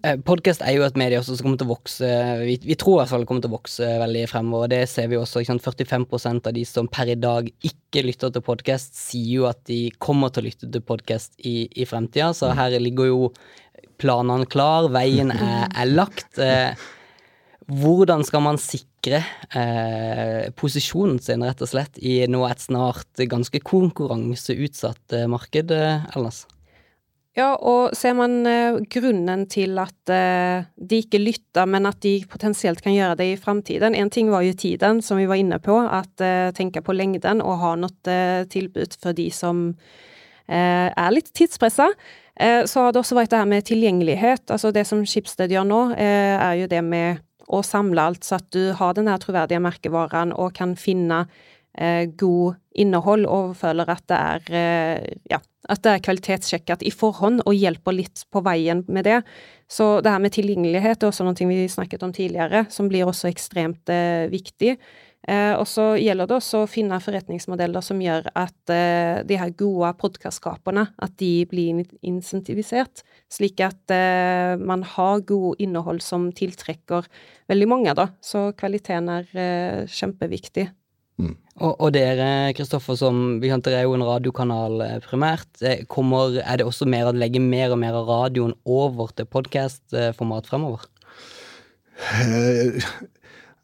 Eh, 0.00 0.16
Podkast 0.24 0.62
er 0.64 0.78
jo 0.78 0.84
et 0.86 0.96
medie 0.96 1.20
som 1.24 1.36
kommer 1.36 1.60
til 1.60 1.68
å 1.68 1.74
vokse 1.74 2.08
vi, 2.40 2.54
vi, 2.64 2.76
tror 2.80 2.94
i 2.94 3.00
hvert 3.02 3.10
fall 3.10 3.24
det 3.24 3.28
kommer 3.28 3.44
til 3.44 3.52
å 3.52 3.58
vokse 3.58 3.88
veldig 4.00 4.22
fremover. 4.30 4.64
og 4.64 4.72
Det 4.72 4.80
ser 4.88 5.10
vi 5.12 5.18
også. 5.20 5.42
45% 5.44 6.48
av 6.48 6.56
de 6.56 6.64
som 6.68 6.88
per 6.88 7.12
i 7.12 7.18
dag 7.20 7.50
ikke 7.68 8.06
lytter 8.06 8.32
til 8.32 8.44
podkast, 8.46 8.96
sier 8.96 9.42
jo 9.42 9.48
at 9.50 9.60
de 9.68 9.82
kommer 10.00 10.32
til 10.32 10.44
å 10.44 10.48
lytte 10.48 10.70
til 10.72 10.86
podkast 10.88 11.36
i, 11.44 11.68
i 11.76 11.88
fremtida. 11.88 12.30
Så 12.36 12.54
her 12.56 12.78
ligger 12.80 13.10
jo 13.10 13.28
planene 14.00 14.48
klar, 14.48 14.88
veien 14.96 15.34
er, 15.34 15.68
er 15.68 15.92
lagt. 15.92 16.40
Eh, 16.40 16.72
hvordan 17.70 18.24
skal 18.26 18.42
man 18.44 18.58
sikre 18.60 19.22
eh, 19.54 20.50
posisjonen 20.58 21.20
sin, 21.22 21.44
rett 21.46 21.62
og 21.62 21.70
slett, 21.70 22.00
i 22.02 22.20
nå 22.30 22.42
et 22.48 22.62
snart 22.62 23.22
ganske 23.30 23.62
konkurranseutsatt 23.62 25.16
eh, 25.16 25.28
marked, 25.30 25.74
eh, 25.74 26.08
Elnas? 26.16 26.44
Ja, 27.38 27.52
og 27.54 27.92
ser 27.94 28.16
man 28.18 28.40
eh, 28.48 28.80
grunnen 28.90 29.44
til 29.50 29.78
at 29.78 30.10
eh, 30.10 30.66
de 30.74 30.98
ikke 31.04 31.20
lytter, 31.22 31.68
men 31.70 31.86
at 31.86 32.00
de 32.02 32.16
potensielt 32.28 32.82
kan 32.82 32.94
gjøre 32.96 33.20
det 33.20 33.28
i 33.30 33.38
framtiden 33.38 33.94
En 33.94 34.10
ting 34.10 34.32
var 34.32 34.42
jo 34.42 34.56
tiden, 34.58 34.98
som 35.02 35.20
vi 35.20 35.28
var 35.30 35.38
inne 35.38 35.60
på, 35.62 35.76
at 35.78 36.24
eh, 36.26 36.50
tenke 36.56 36.82
på 36.82 36.96
lengden 36.96 37.42
og 37.44 37.60
ha 37.62 37.76
noe 37.78 38.18
tilbud 38.50 38.98
for 38.98 39.14
de 39.16 39.30
som 39.34 39.70
er 40.50 41.12
litt 41.14 41.28
tidspressa. 41.30 41.84
Så 42.66 42.82
har 42.82 42.90
det 42.90 42.98
også 42.98 43.14
vært 43.14 43.30
det 43.30 43.38
her 43.38 43.46
med 43.46 43.62
tilgjengelighet. 43.68 44.50
Altså 44.50 44.72
det 44.74 44.82
som 44.88 45.04
Schibsted 45.06 45.52
gjør 45.54 45.68
nå, 45.68 45.78
er 45.94 46.56
jo 46.58 46.66
det 46.66 46.80
med 46.82 47.20
og 47.50 47.66
samle 47.66 48.08
alt, 48.10 48.24
så 48.24 48.38
at 48.38 48.48
du 48.54 48.72
har 48.78 48.96
den 48.96 49.10
der 49.10 49.20
troverdige 49.22 49.62
merkevaren 49.62 50.34
og 50.36 50.54
kan 50.56 50.76
finne 50.78 51.24
eh, 51.74 52.06
god 52.06 52.60
innhold 52.78 53.26
og 53.26 53.56
føler 53.58 53.90
at 53.90 54.04
det 54.10 54.18
er 54.18 54.52
eh, 54.54 55.16
ja, 55.32 55.40
at 55.70 55.82
det 55.84 55.92
er 55.92 56.02
kvalitetssjekket 56.04 56.82
i 56.86 56.92
forhånd 56.94 57.42
og 57.44 57.56
hjelper 57.56 57.94
litt 57.94 58.24
på 58.32 58.42
veien 58.46 58.82
med 58.88 59.06
det. 59.06 59.20
Så 59.70 59.98
det 60.02 60.12
her 60.12 60.22
med 60.22 60.34
tilgjengelighet 60.34 61.02
er 61.02 61.10
også 61.10 61.26
noe 61.26 61.50
vi 61.50 61.66
snakket 61.70 62.02
om 62.06 62.14
tidligere, 62.16 62.64
som 62.72 62.88
blir 62.90 63.06
også 63.06 63.28
ekstremt 63.30 63.92
eh, 63.92 64.26
viktig. 64.32 64.76
Eh, 65.30 65.52
og 65.54 65.66
så 65.68 65.92
gjelder 66.00 66.26
det 66.26 66.36
også 66.40 66.64
å 66.64 66.70
finne 66.70 66.98
forretningsmodeller 67.02 67.84
som 67.84 68.00
gjør 68.02 68.24
at 68.34 68.72
eh, 68.74 69.20
de 69.26 69.36
her 69.38 69.52
gode 69.54 69.92
podkastskaperne 70.00 70.88
at 70.98 71.14
de 71.22 71.44
blir 71.50 71.84
insentivisert, 72.02 73.04
slik 73.30 73.62
at 73.62 73.94
eh, 73.94 74.56
man 74.58 74.82
har 74.96 75.22
god 75.28 75.62
innhold 75.62 76.02
som 76.02 76.30
tiltrekker 76.34 77.06
veldig 77.50 77.68
mange, 77.70 77.94
da. 77.94 78.08
Så 78.24 78.48
kvaliteten 78.58 79.10
er 79.12 79.30
eh, 79.38 79.84
kjempeviktig. 79.86 80.66
Mm. 81.20 81.36
Og, 81.60 81.74
og, 81.76 81.86
dere, 81.94 82.50
Kristoffer, 82.56 82.96
som 82.98 83.38
vi 83.42 83.52
kan 83.52 83.62
dere 83.62 83.84
er 83.84 83.86
jo 83.86 83.94
en 83.94 84.06
radiokanal 84.08 84.82
primært. 85.04 85.62
Kommer, 85.92 86.40
er 86.40 86.58
det 86.58 86.66
også 86.66 86.88
mer 86.90 87.10
å 87.10 87.14
legge 87.14 87.42
mer 87.44 87.76
og 87.76 87.82
mer 87.84 88.00
av 88.00 88.08
radioen 88.08 88.56
over 88.64 89.12
til 89.14 89.28
podkastformat 89.30 90.50
fremover? 90.50 90.88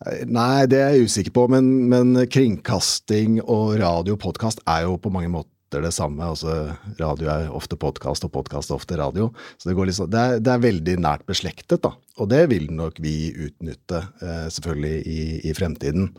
Nei, 0.04 0.66
det 0.68 0.76
er 0.76 0.90
jeg 0.92 1.08
usikker 1.08 1.32
på, 1.32 1.46
men, 1.48 1.68
men 1.88 2.12
kringkasting 2.28 3.38
og 3.40 3.78
radio 3.80 4.16
og 4.16 4.20
podkast 4.26 4.60
er 4.68 4.84
jo 4.84 4.98
på 5.00 5.12
mange 5.12 5.30
måter 5.32 5.80
det 5.80 5.92
samme. 5.96 6.20
Altså, 6.20 6.74
radio 7.00 7.30
er 7.32 7.48
ofte 7.56 7.78
podkast, 7.80 8.26
og 8.28 8.34
podkast 8.34 8.70
er 8.70 8.76
ofte 8.76 8.98
radio. 9.00 9.30
Så 9.56 9.70
det, 9.70 9.76
liksom, 9.88 10.10
det, 10.12 10.20
er, 10.20 10.42
det, 10.44 10.52
er, 10.52 10.64
veldig 10.66 10.98
nært 11.00 11.24
beslektet, 11.28 11.80
da. 11.86 11.94
Og 12.20 12.28
det 12.28 12.42
vil 12.52 12.68
nok 12.76 13.00
vi 13.00 13.32
utnytte, 13.48 14.02
eh, 14.20 14.44
selvfølgelig, 14.52 15.00
i, 15.08 15.22
i 15.48 15.56
fremtiden. 15.56 16.10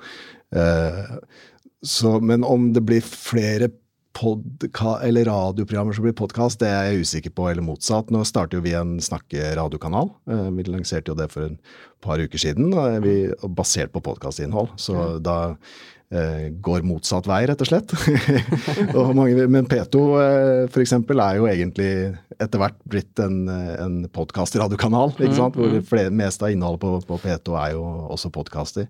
Eh, 0.57 1.13
så, 1.85 2.17
men 2.17 2.47
om 2.47 2.71
det 2.73 2.81
blir 2.81 3.05
flere 3.05 3.69
eller 4.23 5.27
radioprogrammer 5.29 5.93
som 5.93 6.05
blir 6.05 6.15
podkast, 6.17 6.59
det 6.61 6.69
er 6.69 6.89
jeg 6.91 7.05
usikker 7.05 7.35
på, 7.37 7.49
eller 7.51 7.65
motsatt. 7.65 8.11
Nå 8.13 8.23
starter 8.27 8.59
jo 8.59 8.65
vi 8.65 8.73
en 8.77 8.97
snakke-radiokanal. 9.03 10.11
Eh, 10.29 10.47
vi 10.57 10.65
lanserte 10.69 11.13
jo 11.13 11.17
det 11.19 11.29
for 11.33 11.47
en 11.47 11.59
par 12.03 12.21
uker 12.21 12.41
siden, 12.41 12.73
vi, 13.03 13.19
basert 13.57 13.93
på 13.93 14.03
podkastinnhold. 14.05 14.75
Så 14.81 15.17
da 15.23 15.55
går 16.63 16.85
motsatt 16.87 17.27
vei, 17.27 17.41
rett 17.49 17.61
og 17.63 17.67
slett. 17.67 17.91
og 18.97 19.11
mange, 19.17 19.47
men 19.51 19.67
P2 19.67 20.03
eh, 20.21 20.61
f.eks. 20.69 20.93
er 20.95 21.39
jo 21.39 21.49
egentlig 21.51 21.91
etter 22.37 22.61
hvert 22.61 22.77
blitt 22.87 23.19
en, 23.19 23.41
en 23.49 23.97
podkast-radiokanal. 24.15 25.15
mm? 25.17 25.35
Hvor 25.57 25.73
det 25.75 26.05
mm. 26.07 26.15
meste 26.15 26.47
av 26.47 26.53
innholdet 26.55 26.83
på, 26.85 26.93
på, 27.09 27.19
P2 27.25 27.57
er 27.59 27.73
jo 27.75 27.83
også 28.15 28.31
podkaster. 28.31 28.87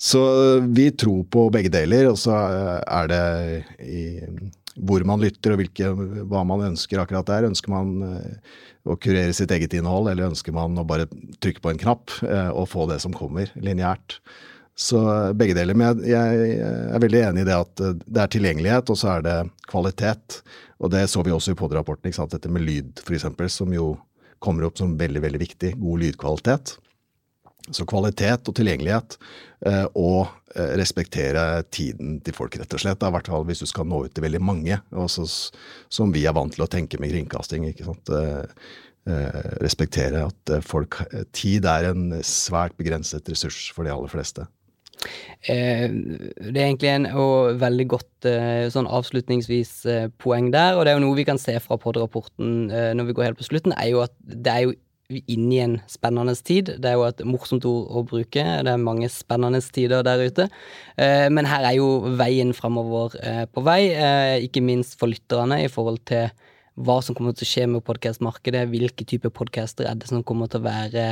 Så 0.00 0.22
vi 0.66 0.88
tror 0.90 1.22
på 1.30 1.46
begge 1.54 1.70
deler, 1.70 2.08
og 2.10 2.18
så 2.18 2.34
er 2.82 3.12
det 3.12 3.22
i, 3.84 4.04
hvor 4.80 5.04
man 5.06 5.22
lytter 5.22 5.54
og 5.54 5.60
hvilke, 5.60 5.92
hva 6.30 6.42
man 6.48 6.70
ønsker 6.72 7.02
akkurat 7.02 7.28
der. 7.30 7.48
Ønsker 7.50 7.72
man 7.72 7.96
eh, 8.06 8.60
å 8.88 8.96
kurere 8.98 9.34
sitt 9.36 9.52
eget 9.54 9.74
innhold, 9.76 10.10
eller 10.10 10.30
ønsker 10.30 10.54
man 10.56 10.78
å 10.80 10.86
bare 10.88 11.08
trykke 11.42 11.62
på 11.62 11.72
en 11.74 11.82
knapp 11.82 12.14
eh, 12.26 12.50
og 12.50 12.70
få 12.72 12.86
det 12.90 13.00
som 13.04 13.14
kommer, 13.14 13.52
lineært. 13.60 14.18
Så 14.80 15.00
begge 15.36 15.54
deler. 15.54 15.76
Men 15.76 15.98
jeg, 16.08 16.36
jeg, 16.56 16.60
er 16.88 17.02
veldig 17.02 17.18
enig 17.28 17.44
i 17.44 17.48
det 17.50 17.56
at 17.56 17.82
eh, 17.84 17.96
det 18.00 18.20
er 18.22 18.30
tilgjengelighet, 18.32 18.92
og 18.92 18.96
så 18.96 19.14
er 19.18 19.24
det 19.26 19.38
kvalitet. 19.68 20.40
Og 20.80 20.92
det 20.94 21.02
så 21.12 21.20
vi 21.26 21.34
også 21.36 21.52
i 21.52 21.58
POD-rapporten, 21.58 22.14
dette 22.32 22.52
med 22.52 22.64
lyd 22.64 23.02
f.eks., 23.04 23.26
som 23.52 23.74
jo 23.76 23.92
kommer 24.40 24.64
opp 24.64 24.80
som 24.80 24.94
veldig, 24.96 25.20
veldig 25.20 25.40
viktig. 25.42 25.74
God 25.82 26.00
lydkvalitet. 26.00 26.72
Så 27.76 27.84
kvalitet 27.84 28.48
og 28.48 28.56
tilgjengelighet, 28.56 29.18
eh, 29.68 29.84
og 30.00 30.30
eh, 30.56 30.72
respektere 30.80 31.42
tiden 31.68 32.16
til 32.24 32.38
folk, 32.38 32.56
rett 32.56 32.76
og 32.78 32.80
slett. 32.80 33.04
I 33.04 33.14
hvert 33.18 33.28
fall 33.28 33.44
hvis 33.50 33.60
du 33.60 33.68
skal 33.68 33.84
nå 33.90 34.06
ut 34.06 34.14
til 34.16 34.24
veldig 34.24 34.40
mange, 34.40 34.78
også, 34.96 35.26
som 35.92 36.14
vi 36.14 36.22
er 36.24 36.38
vant 36.38 36.56
til 36.56 36.64
å 36.64 36.70
tenke 36.72 36.96
med 37.02 37.12
kringkasting. 37.12 37.68
ikke 37.68 37.84
sant? 37.90 38.14
Respektere 39.60 40.26
at 40.28 40.50
folk 40.68 40.98
Tid 41.34 41.64
er 41.66 41.88
en 41.88 42.18
svært 42.26 42.76
begrenset 42.78 43.28
ressurs 43.32 43.70
for 43.74 43.88
de 43.88 43.92
aller 43.92 44.12
fleste. 44.12 44.44
Eh, 45.48 45.88
det 45.88 46.60
er 46.60 46.66
egentlig 46.66 46.90
en 46.92 47.08
veldig 47.60 47.86
godt 47.88 48.28
eh, 48.28 48.68
sånn 48.72 48.88
avslutningsvis 48.90 49.72
eh, 49.88 50.06
poeng 50.20 50.50
der, 50.52 50.76
og 50.76 50.84
det 50.84 50.92
er 50.92 50.98
jo 50.98 51.06
noe 51.06 51.16
vi 51.16 51.26
kan 51.28 51.40
se 51.40 51.56
fra 51.64 51.78
pod-rapporten 51.80 52.68
når 52.68 53.08
vi 53.08 53.16
går 53.16 53.30
helt 53.30 53.40
på 53.40 53.48
slutten, 53.48 53.74
er 53.76 53.92
jo 53.94 54.04
at 54.04 54.14
det 54.20 54.52
er 54.52 54.66
jo 54.66 54.76
inne 55.10 55.54
i 55.56 55.62
en 55.64 55.72
spennende 55.90 56.36
tid. 56.36 56.76
Det 56.78 56.86
er 56.86 56.94
jo 56.94 57.08
et 57.08 57.24
morsomt 57.26 57.64
ord 57.66 57.88
å 57.98 58.04
bruke. 58.06 58.44
Det 58.62 58.70
er 58.70 58.78
mange 58.78 59.08
spennende 59.10 59.58
tider 59.58 60.04
der 60.06 60.22
ute. 60.22 60.46
Men 61.34 61.48
her 61.50 61.66
er 61.66 61.74
jo 61.80 62.12
veien 62.20 62.52
framover 62.54 63.16
på 63.50 63.64
vei, 63.66 63.80
ikke 64.46 64.62
minst 64.62 64.94
for 65.00 65.10
lytterne 65.10 65.64
i 65.64 65.72
forhold 65.72 65.98
til 66.06 66.30
hva 66.78 67.00
som 67.02 67.18
kommer 67.18 67.34
til 67.34 67.42
å 67.42 67.50
skje 67.50 67.66
med 67.72 67.82
podkastmarkedet, 67.88 68.68
hvilke 68.70 69.08
typer 69.08 69.34
podcaster 69.34 69.90
er 69.90 69.98
det 69.98 70.12
som 70.12 70.22
kommer 70.22 70.46
til 70.46 70.62
å 70.62 70.68
være 70.68 71.08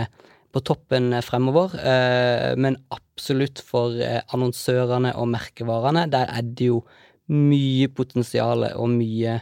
på 0.52 0.62
toppen 0.64 1.12
fremover. 1.22 1.74
Eh, 1.78 2.56
men 2.56 2.78
absolutt 2.94 3.62
for 3.64 3.96
eh, 4.00 4.20
annonsørene 4.34 5.14
og 5.18 5.30
merkevarene, 5.32 6.06
der 6.10 6.30
er 6.32 6.44
det 6.46 6.70
jo 6.70 6.82
mye 7.28 7.90
potensial 7.92 8.64
og 8.70 8.88
mye 8.94 9.40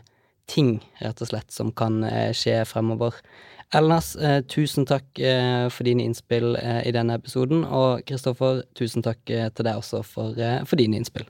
ting, 0.51 0.79
rett 1.03 1.23
og 1.23 1.31
slett, 1.31 1.53
som 1.55 1.73
kan 1.75 2.03
eh, 2.07 2.33
skje 2.35 2.61
fremover. 2.69 3.19
Elnas, 3.75 4.13
tusen 4.47 4.87
takk 4.87 5.19
for 5.75 5.83
dine 5.83 6.05
innspill 6.07 6.55
i 6.55 6.93
denne 6.95 7.17
episoden, 7.19 7.65
og 7.67 8.05
Kristoffer, 8.07 8.61
tusen 8.79 9.03
takk 9.03 9.25
til 9.27 9.67
deg 9.67 9.81
også 9.81 10.05
for, 10.07 10.39
for 10.71 10.79
dine 10.79 11.01
innspill. 11.01 11.27